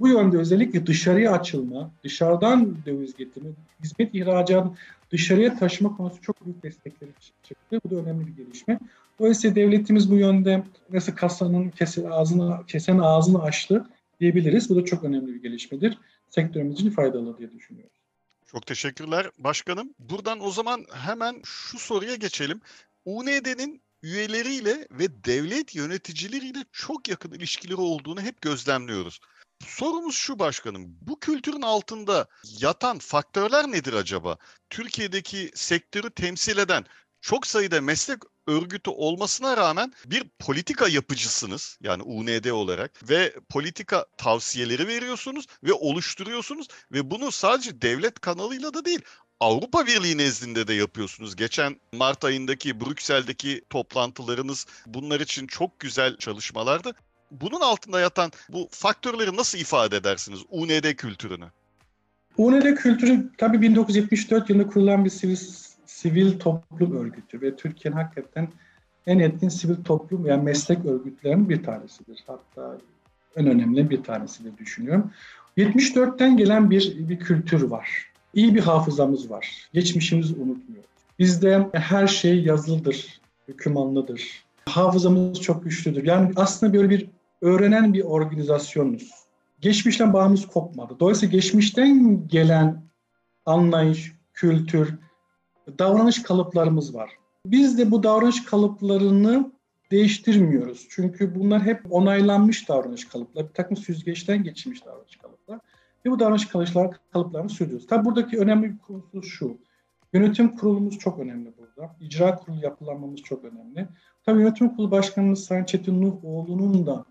bu 0.00 0.08
yönde 0.08 0.38
özellikle 0.38 0.86
dışarıya 0.86 1.32
açılma, 1.32 1.90
dışarıdan 2.04 2.76
döviz 2.86 3.16
getirme, 3.16 3.48
hizmet 3.84 4.14
ihracatı 4.14 4.70
dışarıya 5.10 5.58
taşıma 5.58 5.96
konusu 5.96 6.20
çok 6.20 6.44
büyük 6.44 6.62
destekleri 6.62 7.10
çıktı. 7.42 7.80
Bu 7.84 7.90
da 7.90 7.96
önemli 7.96 8.26
bir 8.26 8.44
gelişme. 8.44 8.78
Dolayısıyla 9.18 9.56
devletimiz 9.56 10.10
bu 10.10 10.16
yönde 10.16 10.64
nasıl 10.92 11.12
kasanın 11.12 11.70
kesen 11.70 12.04
ağzını, 12.04 12.66
kesen 12.66 12.98
ağzını 12.98 13.42
açtı 13.42 13.86
diyebiliriz. 14.20 14.70
Bu 14.70 14.76
da 14.76 14.84
çok 14.84 15.04
önemli 15.04 15.34
bir 15.34 15.42
gelişmedir. 15.42 15.98
Sektörümüz 16.30 16.74
için 16.74 16.90
faydalı 16.90 17.38
diye 17.38 17.52
düşünüyorum. 17.52 17.90
Çok 18.46 18.66
teşekkürler 18.66 19.30
başkanım. 19.38 19.94
Buradan 19.98 20.40
o 20.40 20.50
zaman 20.50 20.84
hemen 20.92 21.40
şu 21.44 21.78
soruya 21.78 22.14
geçelim. 22.14 22.60
UNED'nin 23.04 23.82
üyeleriyle 24.02 24.86
ve 24.90 25.24
devlet 25.24 25.74
yöneticileriyle 25.74 26.64
çok 26.72 27.08
yakın 27.08 27.32
ilişkileri 27.32 27.80
olduğunu 27.80 28.20
hep 28.20 28.40
gözlemliyoruz. 28.40 29.20
Sorumuz 29.66 30.14
şu 30.14 30.38
başkanım. 30.38 30.96
Bu 31.00 31.20
kültürün 31.20 31.62
altında 31.62 32.26
yatan 32.44 32.98
faktörler 32.98 33.72
nedir 33.72 33.92
acaba? 33.92 34.38
Türkiye'deki 34.70 35.50
sektörü 35.54 36.10
temsil 36.10 36.58
eden 36.58 36.84
çok 37.20 37.46
sayıda 37.46 37.80
meslek 37.80 38.18
örgütü 38.46 38.90
olmasına 38.90 39.56
rağmen 39.56 39.92
bir 40.06 40.24
politika 40.38 40.88
yapıcısınız 40.88 41.78
yani 41.82 42.02
UND 42.02 42.44
olarak 42.44 43.10
ve 43.10 43.34
politika 43.48 44.06
tavsiyeleri 44.16 44.86
veriyorsunuz 44.86 45.46
ve 45.64 45.72
oluşturuyorsunuz 45.72 46.68
ve 46.92 47.10
bunu 47.10 47.32
sadece 47.32 47.82
devlet 47.82 48.20
kanalıyla 48.20 48.74
da 48.74 48.84
değil 48.84 49.00
Avrupa 49.40 49.86
Birliği 49.86 50.18
nezdinde 50.18 50.68
de 50.68 50.74
yapıyorsunuz. 50.74 51.36
Geçen 51.36 51.80
Mart 51.92 52.24
ayındaki 52.24 52.80
Brüksel'deki 52.80 53.64
toplantılarınız 53.70 54.66
bunlar 54.86 55.20
için 55.20 55.46
çok 55.46 55.80
güzel 55.80 56.16
çalışmalardı. 56.16 56.94
Bunun 57.30 57.60
altında 57.60 58.00
yatan 58.00 58.30
bu 58.48 58.68
faktörleri 58.70 59.36
nasıl 59.36 59.58
ifade 59.58 59.96
edersiniz 59.96 60.40
UND 60.50 60.94
kültürünü? 60.94 61.44
UND 62.36 62.74
kültürü 62.74 63.30
tabii 63.38 63.62
1974 63.62 64.50
yılında 64.50 64.66
kurulan 64.66 65.04
bir 65.04 65.10
sivil 65.10 65.36
sivil 65.86 66.38
toplum 66.38 66.96
örgütü 66.96 67.40
ve 67.42 67.56
Türkiye'nin 67.56 67.96
hakikaten 67.96 68.48
en 69.06 69.18
etkin 69.18 69.48
sivil 69.48 69.84
toplum 69.84 70.26
yani 70.26 70.42
meslek 70.42 70.84
örgütlerinin 70.84 71.48
bir 71.48 71.62
tanesidir. 71.62 72.24
Hatta 72.26 72.78
en 73.36 73.46
önemli 73.46 73.90
bir 73.90 74.02
tanesidir 74.02 74.58
düşünüyorum. 74.58 75.10
74'ten 75.58 76.36
gelen 76.36 76.70
bir, 76.70 77.08
bir 77.08 77.18
kültür 77.18 77.62
var. 77.62 78.10
İyi 78.34 78.54
bir 78.54 78.60
hafızamız 78.60 79.30
var. 79.30 79.68
Geçmişimizi 79.72 80.34
unutmuyor. 80.34 80.84
Bizde 81.18 81.68
her 81.72 82.06
şey 82.06 82.42
yazılıdır, 82.42 83.20
hükümanlıdır. 83.48 84.44
Hafızamız 84.66 85.40
çok 85.40 85.64
güçlüdür. 85.64 86.04
Yani 86.04 86.32
aslında 86.36 86.72
böyle 86.72 86.90
bir 86.90 87.06
öğrenen 87.40 87.94
bir 87.94 88.04
organizasyonuz. 88.04 89.10
Geçmişten 89.60 90.12
bağımız 90.12 90.46
kopmadı. 90.46 90.96
Dolayısıyla 91.00 91.32
geçmişten 91.32 92.28
gelen 92.28 92.82
anlayış, 93.46 94.12
kültür, 94.34 94.94
davranış 95.78 96.22
kalıplarımız 96.22 96.94
var. 96.94 97.10
Biz 97.46 97.78
de 97.78 97.90
bu 97.90 98.02
davranış 98.02 98.44
kalıplarını 98.44 99.52
değiştirmiyoruz. 99.90 100.86
Çünkü 100.90 101.34
bunlar 101.34 101.62
hep 101.62 101.92
onaylanmış 101.92 102.68
davranış 102.68 103.04
kalıpları, 103.04 103.48
bir 103.48 103.54
takım 103.54 103.76
süzgeçten 103.76 104.42
geçmiş 104.42 104.86
davranış 104.86 105.16
kalıplar. 105.16 105.60
Ve 106.06 106.10
bu 106.10 106.18
davranış 106.18 106.46
kalıplar, 106.46 106.90
kalıplarını 107.12 107.48
sürdürüyoruz. 107.48 107.86
Tabii 107.86 108.04
buradaki 108.04 108.38
önemli 108.38 108.72
bir 108.72 108.78
konusu 108.78 109.22
şu. 109.22 109.58
Yönetim 110.12 110.56
kurulumuz 110.56 110.98
çok 110.98 111.18
önemli 111.18 111.52
burada. 111.58 111.96
İcra 112.00 112.36
kurulu 112.36 112.60
yapılanmamız 112.62 113.20
çok 113.20 113.44
önemli. 113.44 113.88
Tabii 114.24 114.40
yönetim 114.40 114.68
kurulu 114.68 114.90
başkanımız 114.90 115.44
Sayın 115.44 115.64
Çetin 115.64 116.02
Nuhoğlu'nun 116.02 116.86
da 116.86 117.04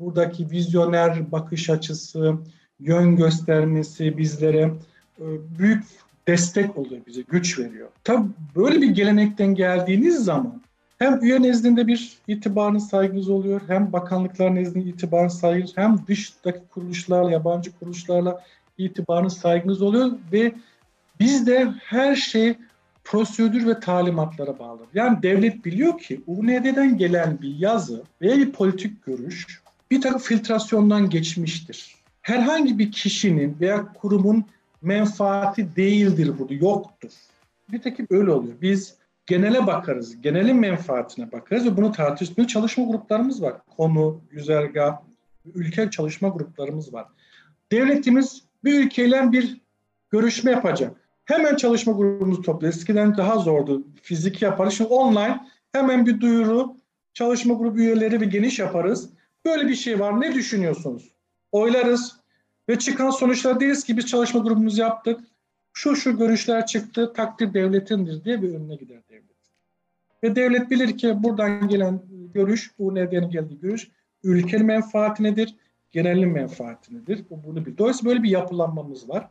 buradaki 0.00 0.50
vizyoner 0.50 1.32
bakış 1.32 1.70
açısı, 1.70 2.34
yön 2.80 3.16
göstermesi 3.16 4.18
bizlere 4.18 4.70
e, 5.18 5.24
büyük 5.58 5.84
destek 6.28 6.78
oluyor 6.78 7.00
bize, 7.06 7.22
güç 7.22 7.58
veriyor. 7.58 7.88
Tabii 8.04 8.28
böyle 8.56 8.80
bir 8.80 8.90
gelenekten 8.90 9.54
geldiğiniz 9.54 10.24
zaman 10.24 10.62
hem 10.98 11.24
üye 11.24 11.42
nezdinde 11.42 11.86
bir 11.86 12.18
itibarınız 12.28 12.88
saygınız 12.88 13.28
oluyor, 13.28 13.60
hem 13.66 13.92
bakanlıklar 13.92 14.54
nezdinde 14.54 14.88
itibarınız 14.88 15.38
saygınız, 15.38 15.76
hem 15.76 15.98
dıştaki 16.08 16.60
kuruluşlarla, 16.70 17.30
yabancı 17.30 17.78
kuruluşlarla 17.78 18.44
itibarınız 18.78 19.36
saygınız 19.36 19.82
oluyor 19.82 20.10
ve 20.32 20.52
bizde 21.20 21.72
her 21.84 22.16
şey 22.16 22.54
prosedür 23.04 23.66
ve 23.66 23.80
talimatlara 23.80 24.58
bağlı. 24.58 24.80
Yani 24.94 25.22
devlet 25.22 25.64
biliyor 25.64 25.98
ki 25.98 26.20
UNED'den 26.26 26.98
gelen 26.98 27.38
bir 27.42 27.56
yazı 27.58 28.02
veya 28.22 28.36
bir 28.36 28.52
politik 28.52 29.04
görüş 29.04 29.59
bir 29.90 30.00
takım 30.00 30.18
filtrasyondan 30.18 31.10
geçmiştir. 31.10 31.94
Herhangi 32.22 32.78
bir 32.78 32.92
kişinin 32.92 33.56
veya 33.60 33.92
kurumun 33.92 34.44
menfaati 34.82 35.76
değildir 35.76 36.32
burada, 36.38 36.54
yoktur. 36.54 37.10
Bir 37.72 37.82
tekim 37.82 38.06
öyle 38.10 38.30
oluyor. 38.30 38.54
Biz 38.62 38.94
genele 39.26 39.66
bakarız, 39.66 40.20
genelin 40.20 40.56
menfaatine 40.56 41.32
bakarız 41.32 41.66
ve 41.66 41.76
bunu 41.76 41.92
tartışmaya 41.92 42.46
çalışma 42.46 42.84
gruplarımız 42.84 43.42
var. 43.42 43.54
Konu, 43.76 44.20
güzergah, 44.30 44.98
ülke 45.54 45.90
çalışma 45.90 46.28
gruplarımız 46.28 46.94
var. 46.94 47.06
Devletimiz 47.72 48.42
bir 48.64 48.84
ülkeyle 48.84 49.32
bir 49.32 49.60
görüşme 50.10 50.50
yapacak. 50.50 50.96
Hemen 51.24 51.56
çalışma 51.56 51.92
grubumuzu 51.92 52.42
topluyor. 52.42 52.74
Eskiden 52.74 53.16
daha 53.16 53.38
zordu. 53.38 53.84
Fiziki 54.02 54.44
yaparız. 54.44 54.74
Şimdi 54.74 54.90
online 54.90 55.40
hemen 55.72 56.06
bir 56.06 56.20
duyuru, 56.20 56.76
çalışma 57.14 57.54
grubu 57.54 57.78
üyeleri 57.78 58.20
bir 58.20 58.26
geniş 58.26 58.58
yaparız. 58.58 59.10
Böyle 59.44 59.68
bir 59.68 59.74
şey 59.74 60.00
var. 60.00 60.20
Ne 60.20 60.34
düşünüyorsunuz? 60.34 61.10
Oylarız, 61.52 62.20
ve 62.70 62.78
çıkan 62.78 63.10
sonuçlar 63.10 63.60
deriz 63.60 63.84
ki 63.84 63.96
biz 63.96 64.06
çalışma 64.06 64.40
grubumuzu 64.40 64.80
yaptık. 64.80 65.20
Şu 65.72 65.96
şu 65.96 66.18
görüşler 66.18 66.66
çıktı, 66.66 67.12
takdir 67.12 67.54
devletindir 67.54 68.24
diye 68.24 68.42
bir 68.42 68.54
önüne 68.54 68.76
gider 68.76 69.02
devlet. 69.08 69.24
Ve 70.22 70.36
devlet 70.36 70.70
bilir 70.70 70.98
ki 70.98 71.22
buradan 71.22 71.68
gelen 71.68 72.02
görüş, 72.34 72.70
bu 72.78 72.94
nedeni 72.94 73.30
geldiği 73.30 73.60
görüş, 73.60 73.88
ülkenin 74.24 74.66
menfaati 74.66 75.22
nedir, 75.22 75.56
genelin 75.90 76.28
menfaati 76.28 76.96
nedir? 76.96 77.24
Bu 77.30 77.44
bunu 77.44 77.66
bilir. 77.66 77.78
Dolayısıyla 77.78 78.10
böyle 78.10 78.22
bir 78.22 78.30
yapılanmamız 78.30 79.08
var. 79.08 79.28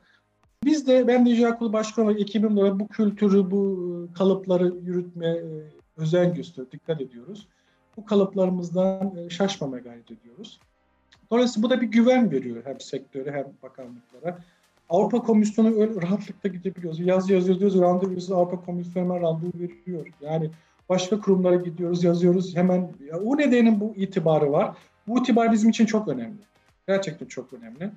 Biz 0.64 0.88
de 0.88 1.08
ben 1.08 1.26
de 1.26 1.30
İcra 1.30 1.58
Kurulu 1.58 1.74
Başkanı 1.74 2.06
olarak 2.06 2.22
ekibimle 2.22 2.80
bu 2.80 2.88
kültürü, 2.88 3.52
bu 3.52 4.10
kalıpları 4.18 4.74
yürütmeye 4.84 5.36
e, 5.36 5.48
özen 5.98 6.34
gösteriyoruz, 6.34 6.72
dikkat 6.72 7.02
ediyoruz. 7.02 7.48
Bu 7.98 8.06
kalıplarımızdan 8.06 9.16
e, 9.18 9.30
şaşmamaya 9.30 9.84
gayret 9.84 10.12
ediyoruz. 10.12 10.60
Dolayısıyla 11.32 11.68
bu 11.68 11.70
da 11.70 11.82
bir 11.82 11.88
güven 11.88 12.32
veriyor 12.32 12.62
hem 12.66 12.80
sektöre 12.80 13.32
hem 13.32 13.46
bakanlıklara. 13.64 14.38
Avrupa 14.90 15.24
Komisyonu 15.24 15.82
öyle 15.82 16.02
rahatlıkla 16.02 16.50
gidebiliyoruz. 16.50 17.00
Yaz 17.00 17.30
yazıyoruz, 17.30 17.80
randevusu 17.80 18.36
Avrupa 18.36 18.66
Komisyonu 18.66 19.06
hemen 19.06 19.22
randevu 19.22 19.52
veriyor. 19.56 20.08
Yani 20.22 20.50
başka 20.90 21.20
kurumlara 21.20 21.56
gidiyoruz, 21.56 22.04
yazıyoruz 22.04 22.56
hemen. 22.56 22.92
Ya, 23.12 23.20
o 23.20 23.38
nedenin 23.38 23.80
bu 23.80 23.94
itibarı 23.96 24.52
var. 24.52 24.78
Bu 25.08 25.20
itibar 25.20 25.52
bizim 25.52 25.70
için 25.70 25.86
çok 25.86 26.08
önemli. 26.08 26.38
Gerçekten 26.88 27.26
çok 27.26 27.54
önemli. 27.54 27.92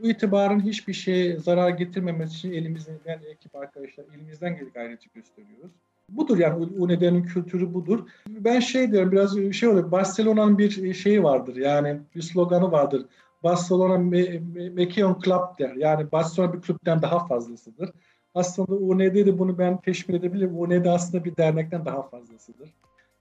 Bu 0.00 0.10
itibarın 0.10 0.60
hiçbir 0.60 0.92
şeye 0.92 1.38
zarar 1.38 1.68
getirmemesi 1.68 2.36
için 2.36 2.52
elimizden, 2.52 3.20
ekip 3.30 3.56
arkadaşlar 3.56 4.04
elimizden 4.14 4.56
gelip 4.56 4.74
gayreti 4.74 5.08
gösteriyoruz. 5.14 5.72
Budur 6.10 6.38
yani 6.38 6.66
UNED'nin 6.78 7.22
kültürü 7.22 7.74
budur. 7.74 8.08
Ben 8.28 8.60
şey 8.60 8.92
diyorum 8.92 9.12
biraz 9.12 9.52
şey 9.52 9.68
oluyor. 9.68 9.90
Barcelona'nın 9.90 10.58
bir 10.58 10.94
şeyi 10.94 11.22
vardır 11.22 11.56
yani 11.56 12.00
bir 12.14 12.22
sloganı 12.22 12.72
vardır. 12.72 13.06
Barcelona 13.42 13.98
Mekion 14.72 15.20
Club 15.24 15.58
der. 15.58 15.74
Yani 15.74 16.12
Barcelona 16.12 16.52
bir 16.52 16.60
kulüpten 16.60 17.02
daha 17.02 17.26
fazlasıdır. 17.26 17.90
Aslında 18.34 18.72
UNED 18.72 19.14
de 19.14 19.38
bunu 19.38 19.58
ben 19.58 19.80
teşmil 19.80 20.14
edebilirim. 20.14 20.60
UNED 20.60 20.84
aslında 20.84 21.24
bir 21.24 21.36
dernekten 21.36 21.84
daha 21.84 22.02
fazlasıdır. 22.02 22.74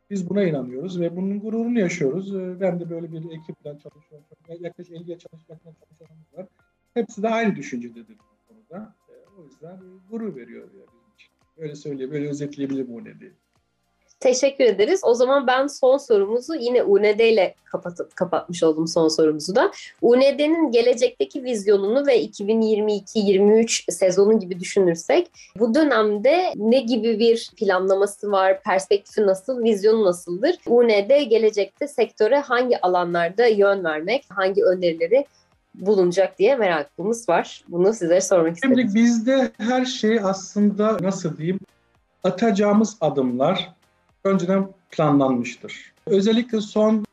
Biz 0.10 0.30
buna 0.30 0.44
inanıyoruz 0.44 1.00
ve 1.00 1.16
bunun 1.16 1.40
gururunu 1.40 1.80
yaşıyoruz. 1.80 2.36
Ee, 2.36 2.60
ben 2.60 2.80
de 2.80 2.90
böyle 2.90 3.12
bir 3.12 3.18
ekiple 3.18 3.64
çalışıyorum. 3.64 4.28
Yaklaşık 4.60 4.96
50'ye 4.96 5.18
çalışmaktan 5.18 5.74
çalışanımız 5.74 6.38
var. 6.38 6.46
Hepsi 6.94 7.24
de 7.24 7.30
aynı 7.30 7.56
düşüncededir 7.56 8.18
bu 8.20 8.54
konuda. 8.54 8.96
Ee, 9.10 9.14
o 9.40 9.44
yüzden 9.44 9.80
gurur 10.10 10.36
veriyor 10.36 10.68
yani. 10.74 10.99
Öyle 11.60 11.76
söyleyeyim, 11.76 12.12
böyle 12.12 12.30
özetleyebilirim 12.30 12.96
UNED'i. 12.96 13.34
Teşekkür 14.20 14.64
ederiz. 14.64 15.02
O 15.04 15.14
zaman 15.14 15.48
ben 15.48 15.68
son 15.68 15.98
sorumuzu 15.98 16.56
yine 16.56 16.84
UNED 16.84 17.20
ile 17.20 17.56
kapatıp 17.66 18.16
kapatmış 18.16 18.64
oldum 18.64 18.88
son 18.88 19.08
sorumuzu 19.08 19.56
da. 19.56 19.72
UNED'nin 20.02 20.72
gelecekteki 20.72 21.44
vizyonunu 21.44 22.08
ve 22.08 22.26
2022-23 22.26 23.92
sezonu 23.92 24.40
gibi 24.40 24.60
düşünürsek 24.60 25.28
bu 25.60 25.76
dönemde 25.76 26.54
ne 26.56 26.80
gibi 26.80 27.20
bir 27.20 27.52
planlaması 27.58 28.32
var, 28.32 28.64
perspektifi 28.64 29.22
nasıl, 29.22 29.64
vizyonu 29.64 30.06
nasıldır? 30.06 30.56
UNED 30.68 31.30
gelecekte 31.30 31.88
sektöre 31.88 32.40
hangi 32.40 32.82
alanlarda 32.82 33.48
yön 33.48 33.84
vermek, 33.84 34.26
hangi 34.30 34.64
önerileri 34.64 35.26
bulunacak 35.80 36.40
diye 36.40 36.56
merakımız 36.56 37.30
var. 37.30 37.64
Bunu 37.68 37.94
size 37.94 38.22
sormak 38.22 38.56
istedim. 38.56 38.76
Şimdi 38.78 38.96
bizde 38.96 39.52
her 39.58 39.86
şey 39.86 40.20
aslında 40.24 40.98
nasıl 41.02 41.38
diyeyim 41.38 41.60
atacağımız 42.24 42.98
adımlar 43.02 43.74
önceden 44.24 44.68
planlanmıştır. 44.92 45.94
Özellikle 46.06 46.62
son 46.62 47.06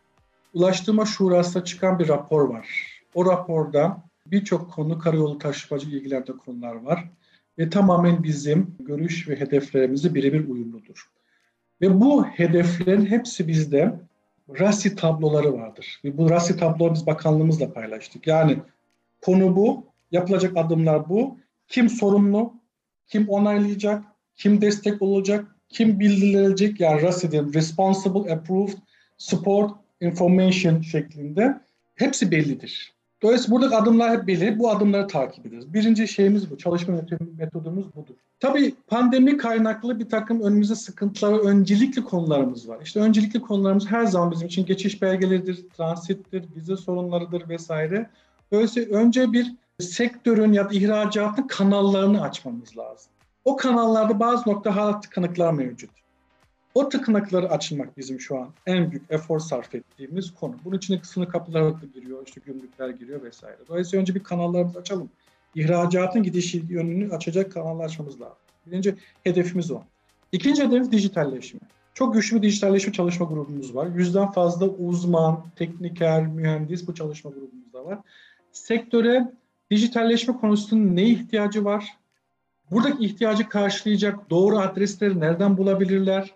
Ulaştırma 0.54 1.06
Şurası'na 1.06 1.64
çıkan 1.64 1.98
bir 1.98 2.08
rapor 2.08 2.48
var. 2.48 2.68
O 3.14 3.26
raporda 3.26 4.02
birçok 4.26 4.72
konu 4.72 4.98
karayolu 4.98 5.38
taşımacı 5.38 5.88
ilgilendiren 5.88 6.38
konular 6.38 6.74
var 6.74 7.04
ve 7.58 7.70
tamamen 7.70 8.22
bizim 8.22 8.76
görüş 8.80 9.28
ve 9.28 9.40
hedeflerimizi 9.40 10.14
birebir 10.14 10.48
uyumludur. 10.48 11.10
Ve 11.80 12.00
bu 12.00 12.24
hedeflerin 12.24 13.06
hepsi 13.06 13.48
bizde 13.48 14.00
RASI 14.48 14.96
tabloları 14.96 15.54
vardır. 15.54 16.00
Ve 16.04 16.18
bu 16.18 16.30
RASI 16.30 16.56
tabloları 16.56 16.94
biz 16.94 17.06
bakanlığımızla 17.06 17.72
paylaştık. 17.72 18.26
Yani 18.26 18.58
konu 19.22 19.56
bu, 19.56 19.86
yapılacak 20.12 20.56
adımlar 20.56 21.08
bu. 21.08 21.38
Kim 21.68 21.88
sorumlu, 21.88 22.54
kim 23.06 23.28
onaylayacak, 23.28 24.04
kim 24.36 24.60
destek 24.60 25.02
olacak, 25.02 25.56
kim 25.68 26.00
bildirilecek 26.00 26.80
yani 26.80 27.02
RASI'de 27.02 27.42
Responsible 27.54 28.32
Approved 28.32 28.78
Support 29.18 29.72
Information 30.00 30.80
şeklinde 30.80 31.60
hepsi 31.94 32.30
bellidir. 32.30 32.95
Dolayısıyla 33.22 33.56
buradaki 33.56 33.76
adımlar 33.76 34.10
hep 34.10 34.26
belli. 34.26 34.58
Bu 34.58 34.70
adımları 34.70 35.06
takip 35.06 35.46
ederiz. 35.46 35.74
Birinci 35.74 36.08
şeyimiz 36.08 36.50
bu. 36.50 36.58
Çalışma 36.58 36.94
metodumuz 37.38 37.94
budur. 37.94 38.14
Tabii 38.40 38.74
pandemi 38.86 39.36
kaynaklı 39.36 39.98
bir 39.98 40.08
takım 40.08 40.40
önümüzde 40.40 40.74
sıkıntılar 40.74 41.38
öncelikli 41.38 42.04
konularımız 42.04 42.68
var. 42.68 42.78
İşte 42.82 43.00
öncelikli 43.00 43.40
konularımız 43.40 43.86
her 43.86 44.04
zaman 44.04 44.30
bizim 44.30 44.46
için 44.46 44.66
geçiş 44.66 45.02
belgeleridir, 45.02 45.68
transittir, 45.76 46.44
vize 46.56 46.76
sorunlarıdır 46.76 47.48
vesaire. 47.48 48.10
Dolayısıyla 48.52 48.98
önce 48.98 49.32
bir 49.32 49.54
sektörün 49.80 50.52
ya 50.52 50.70
da 50.70 50.74
ihracatın 50.74 51.46
kanallarını 51.46 52.22
açmamız 52.22 52.76
lazım. 52.76 53.12
O 53.44 53.56
kanallarda 53.56 54.20
bazı 54.20 54.50
nokta 54.50 54.76
hala 54.76 55.00
tıkanıklar 55.00 55.52
mevcut. 55.52 55.90
O 56.76 56.88
tıkanıkları 56.88 57.50
açılmak 57.50 57.96
bizim 57.96 58.20
şu 58.20 58.38
an 58.38 58.48
en 58.66 58.90
büyük 58.90 59.02
efor 59.10 59.38
sarf 59.38 59.74
ettiğimiz 59.74 60.34
konu. 60.34 60.54
Bunun 60.64 60.76
içine 60.76 61.00
sınır 61.02 61.28
kapıları 61.28 61.74
da 61.74 61.86
giriyor, 61.94 62.26
işte 62.26 62.40
gümrükler 62.46 62.88
giriyor 62.88 63.22
vesaire. 63.22 63.56
Dolayısıyla 63.68 64.00
önce 64.00 64.14
bir 64.14 64.22
kanallarımızı 64.22 64.78
açalım. 64.78 65.10
İhracatın 65.54 66.22
gidişi 66.22 66.62
yönünü 66.68 67.14
açacak 67.14 67.52
kanallar 67.52 67.84
açmamız 67.84 68.20
lazım. 68.20 68.36
Birinci 68.66 68.94
hedefimiz 69.24 69.70
o. 69.70 69.82
İkinci 70.32 70.64
hedef 70.64 70.92
dijitalleşme. 70.92 71.60
Çok 71.94 72.14
güçlü 72.14 72.36
bir 72.36 72.42
dijitalleşme 72.42 72.92
çalışma 72.92 73.26
grubumuz 73.26 73.74
var. 73.74 73.86
Yüzden 73.86 74.30
fazla 74.30 74.66
uzman, 74.66 75.44
tekniker, 75.56 76.26
mühendis 76.26 76.88
bu 76.88 76.94
çalışma 76.94 77.30
grubumuzda 77.30 77.84
var. 77.84 77.98
Sektöre 78.52 79.32
dijitalleşme 79.70 80.36
konusunda 80.36 80.92
ne 80.92 81.04
ihtiyacı 81.04 81.64
var? 81.64 81.96
Buradaki 82.70 83.04
ihtiyacı 83.04 83.48
karşılayacak 83.48 84.30
doğru 84.30 84.58
adresleri 84.58 85.20
nereden 85.20 85.56
bulabilirler? 85.56 86.34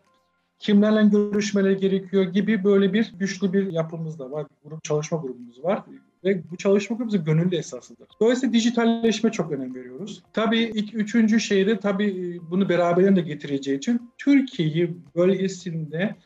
Kimlerle 0.60 1.08
görüşmeleri 1.08 1.76
gerekiyor 1.76 2.24
gibi 2.24 2.64
böyle 2.64 2.92
bir 2.92 3.12
güçlü 3.18 3.52
bir 3.52 3.72
yapımız 3.72 4.18
da 4.18 4.30
var. 4.30 4.46
Grup 4.64 4.84
çalışma 4.84 5.18
grubumuz 5.18 5.64
var 5.64 5.82
ve 6.24 6.50
bu 6.50 6.56
çalışma 6.56 6.96
grubumuz 6.96 7.24
gönüllü 7.24 7.56
esasıdır. 7.56 8.08
Dolayısıyla 8.20 8.52
dijitalleşme 8.52 9.32
çok 9.32 9.52
önem 9.52 9.74
veriyoruz. 9.74 10.22
Tabii 10.32 10.58
ilk, 10.58 10.94
üçüncü 10.94 11.40
şey 11.40 11.66
de 11.66 11.80
tabii 11.80 12.40
bunu 12.50 12.68
beraberinde 12.68 13.20
getireceği 13.20 13.78
için 13.78 14.12
Türkiye'yi 14.18 14.96
bölgesinde 15.16 16.16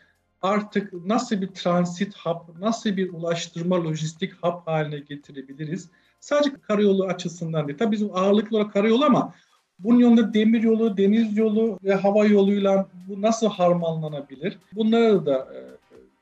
artık 0.42 0.92
nasıl 0.92 1.40
bir 1.40 1.48
transit 1.48 2.16
hub, 2.16 2.60
nasıl 2.60 2.96
bir 2.96 3.12
ulaştırma 3.12 3.84
lojistik 3.84 4.32
hub 4.42 4.66
haline 4.66 4.98
getirebiliriz? 4.98 5.90
Sadece 6.20 6.50
karayolu 6.68 7.04
açısından 7.04 7.68
değil. 7.68 7.78
Tabii 7.78 7.92
bizim 7.92 8.16
ağırlıklı 8.16 8.56
olarak 8.56 8.72
karayolu 8.72 9.04
ama 9.04 9.34
bunun 9.78 9.98
yanında 9.98 10.34
demir 10.34 10.62
yolu, 10.62 10.96
deniz 10.96 11.36
yolu 11.36 11.78
ve 11.84 11.94
hava 11.94 12.24
yoluyla 12.24 12.86
bu 13.08 13.22
nasıl 13.22 13.48
harmanlanabilir? 13.48 14.58
Bunları 14.72 15.26
da 15.26 15.48
e, 15.54 15.58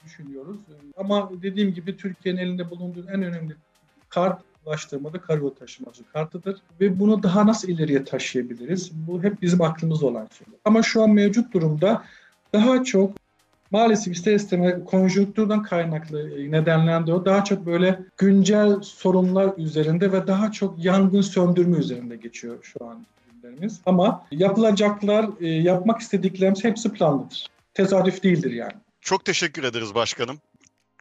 düşünüyoruz. 0.05 0.57
Ama 0.97 1.31
dediğim 1.43 1.75
gibi 1.75 1.97
Türkiye'nin 1.97 2.41
elinde 2.41 2.71
bulunduğu 2.71 3.07
en 3.09 3.23
önemli 3.23 3.55
kart 4.09 4.43
ulaştırmada 4.67 5.21
karayolu 5.21 5.55
taşımacı 5.55 6.05
kartıdır. 6.13 6.57
Ve 6.81 7.01
bunu 7.01 7.23
daha 7.23 7.47
nasıl 7.47 7.69
ileriye 7.69 8.05
taşıyabiliriz? 8.05 8.93
Bu 9.09 9.23
hep 9.23 9.43
bizim 9.43 9.63
aklımızda 9.63 10.07
olan 10.07 10.29
şey. 10.39 10.47
Ama 10.65 10.83
şu 10.83 11.03
an 11.03 11.11
mevcut 11.11 11.55
durumda 11.55 12.03
daha 12.53 12.85
çok 12.85 13.15
maalesef 13.71 14.15
ister 14.15 14.35
istemez 14.35 14.85
konjonktürden 14.85 15.63
kaynaklı 15.63 16.31
nedenlerden 16.53 17.07
de 17.07 17.13
o 17.13 17.25
daha 17.25 17.45
çok 17.45 17.67
böyle 17.67 18.01
güncel 18.19 18.81
sorunlar 18.83 19.53
üzerinde 19.57 20.13
ve 20.13 20.27
daha 20.27 20.53
çok 20.53 20.85
yangın 20.85 21.21
söndürme 21.21 21.79
üzerinde 21.79 22.17
geçiyor 22.17 22.59
şu 22.63 22.87
an 22.87 23.07
hedeflerimiz. 23.53 23.81
Ama 23.87 24.27
yapılacaklar, 24.31 25.31
e, 25.41 25.47
yapmak 25.47 26.01
istediklerimiz 26.01 26.65
hepsi 26.65 26.93
planlıdır. 26.93 27.47
Tesadüf 27.75 28.23
değildir 28.23 28.51
yani. 28.51 28.73
Çok 29.01 29.25
teşekkür 29.25 29.65
ederiz 29.65 29.95
başkanım 29.95 30.41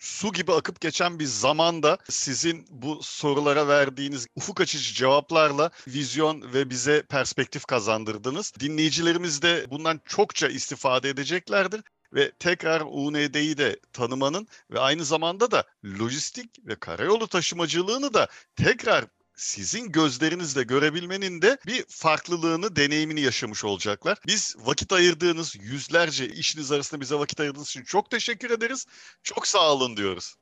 su 0.02 0.32
gibi 0.32 0.52
akıp 0.54 0.82
geçen 0.82 1.20
bir 1.20 1.26
zamanda 1.26 1.98
sizin 2.10 2.66
bu 2.70 3.00
sorulara 3.04 3.68
verdiğiniz 3.68 4.28
ufuk 4.36 4.62
açıcı 4.62 4.94
cevaplarla 4.94 5.70
vizyon 5.88 6.54
ve 6.54 6.70
bize 6.70 7.02
perspektif 7.02 7.66
kazandırdınız. 7.66 8.54
Dinleyicilerimiz 8.60 9.42
de 9.42 9.66
bundan 9.70 10.02
çokça 10.06 10.48
istifade 10.48 11.10
edeceklerdir 11.10 11.82
ve 12.14 12.32
tekrar 12.32 12.82
UND'yi 12.82 13.58
de 13.58 13.80
tanımanın 13.94 14.48
ve 14.72 14.80
aynı 14.80 15.06
zamanda 15.06 15.52
da 15.52 15.64
lojistik 15.86 16.68
ve 16.68 16.76
karayolu 16.76 17.28
taşımacılığını 17.28 18.14
da 18.14 18.28
tekrar 18.56 19.06
sizin 19.36 19.91
gözlerinizle 19.91 20.63
görebilmenin 20.63 21.41
de 21.41 21.58
bir 21.67 21.86
farklılığını, 21.89 22.76
deneyimini 22.76 23.22
yaşamış 23.22 23.65
olacaklar. 23.65 24.17
Biz 24.28 24.56
vakit 24.60 24.94
ayırdığınız 24.94 25.56
yüzlerce 25.56 26.28
işiniz 26.28 26.72
arasında 26.72 27.02
bize 27.02 27.15
vakit 27.15 27.39
ayırdığınız 27.39 27.67
için 27.67 27.84
çok 27.84 28.12
teşekkür 28.12 28.50
ederiz. 28.50 28.86
Çok 29.24 29.48
sağ 29.48 29.74
olun 29.74 29.98
diyoruz. 29.98 30.36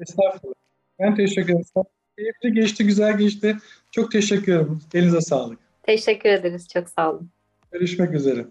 Estağfurullah. 0.00 0.54
Ben 0.98 1.14
teşekkür 1.14 1.52
ederim. 1.52 1.64
Keyifli 2.18 2.52
geçti, 2.52 2.86
güzel 2.86 3.18
geçti. 3.18 3.58
Çok 3.90 4.12
teşekkür 4.12 4.52
ederim. 4.52 4.82
Elinize 4.94 5.20
sağlık. 5.20 5.58
Teşekkür 5.82 6.28
ederiz. 6.28 6.68
Çok 6.68 6.88
sağ 6.88 7.10
olun. 7.10 7.30
Görüşmek 7.72 8.14
üzere. 8.14 8.46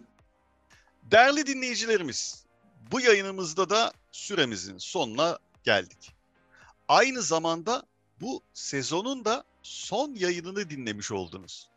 Değerli 1.12 1.48
dinleyicilerimiz, 1.48 2.46
bu 2.92 3.02
yayınımızda 3.02 3.70
da 3.70 3.92
süremizin 4.12 4.78
sonuna 4.78 5.40
geldik. 5.64 6.12
Aynı 6.88 7.22
zamanda 7.22 7.84
bu 8.24 8.42
sezonun 8.54 9.26
da 9.26 9.44
son 9.64 10.16
yayınını 10.16 10.70
dinlemiş 10.70 11.12
oldunuz. 11.12 11.70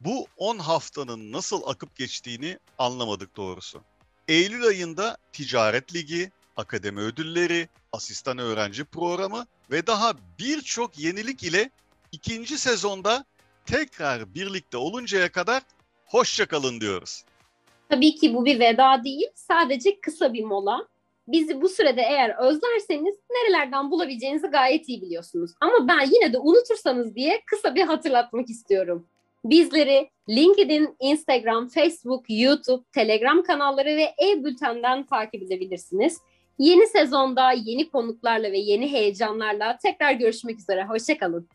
Bu 0.00 0.26
10 0.36 0.58
haftanın 0.58 1.32
nasıl 1.32 1.62
akıp 1.66 1.96
geçtiğini 1.96 2.58
anlamadık 2.78 3.36
doğrusu. 3.36 3.82
Eylül 4.28 4.66
ayında 4.66 5.16
Ticaret 5.32 5.94
Ligi, 5.94 6.30
Akademi 6.56 7.00
Ödülleri, 7.00 7.68
Asistan 7.92 8.38
Öğrenci 8.38 8.84
Programı 8.84 9.46
ve 9.70 9.86
daha 9.86 10.14
birçok 10.38 10.98
yenilik 10.98 11.42
ile 11.42 11.70
ikinci 12.12 12.58
sezonda 12.58 13.24
tekrar 13.66 14.34
birlikte 14.34 14.76
oluncaya 14.76 15.32
kadar 15.32 15.62
hoşçakalın 16.06 16.80
diyoruz. 16.80 17.24
Tabii 17.88 18.14
ki 18.14 18.34
bu 18.34 18.44
bir 18.44 18.60
veda 18.60 19.04
değil, 19.04 19.26
sadece 19.34 20.00
kısa 20.00 20.32
bir 20.32 20.44
mola. 20.44 20.88
Bizi 21.28 21.60
bu 21.60 21.68
sürede 21.68 22.02
eğer 22.02 22.36
özlerseniz 22.38 23.16
nerelerden 23.30 23.90
bulabileceğinizi 23.90 24.46
gayet 24.46 24.88
iyi 24.88 25.02
biliyorsunuz. 25.02 25.50
Ama 25.60 25.88
ben 25.88 26.00
yine 26.00 26.32
de 26.32 26.38
unutursanız 26.38 27.14
diye 27.14 27.42
kısa 27.46 27.74
bir 27.74 27.82
hatırlatmak 27.82 28.50
istiyorum. 28.50 29.06
Bizleri 29.44 30.10
LinkedIn, 30.28 30.96
Instagram, 31.00 31.68
Facebook, 31.68 32.24
YouTube, 32.28 32.84
Telegram 32.92 33.42
kanalları 33.42 33.96
ve 33.96 34.14
e-bültenden 34.24 35.06
takip 35.06 35.42
edebilirsiniz. 35.42 36.18
Yeni 36.58 36.86
sezonda 36.86 37.52
yeni 37.52 37.90
konuklarla 37.90 38.52
ve 38.52 38.58
yeni 38.58 38.92
heyecanlarla 38.92 39.78
tekrar 39.82 40.12
görüşmek 40.12 40.58
üzere. 40.58 40.84
Hoşçakalın. 40.84 41.48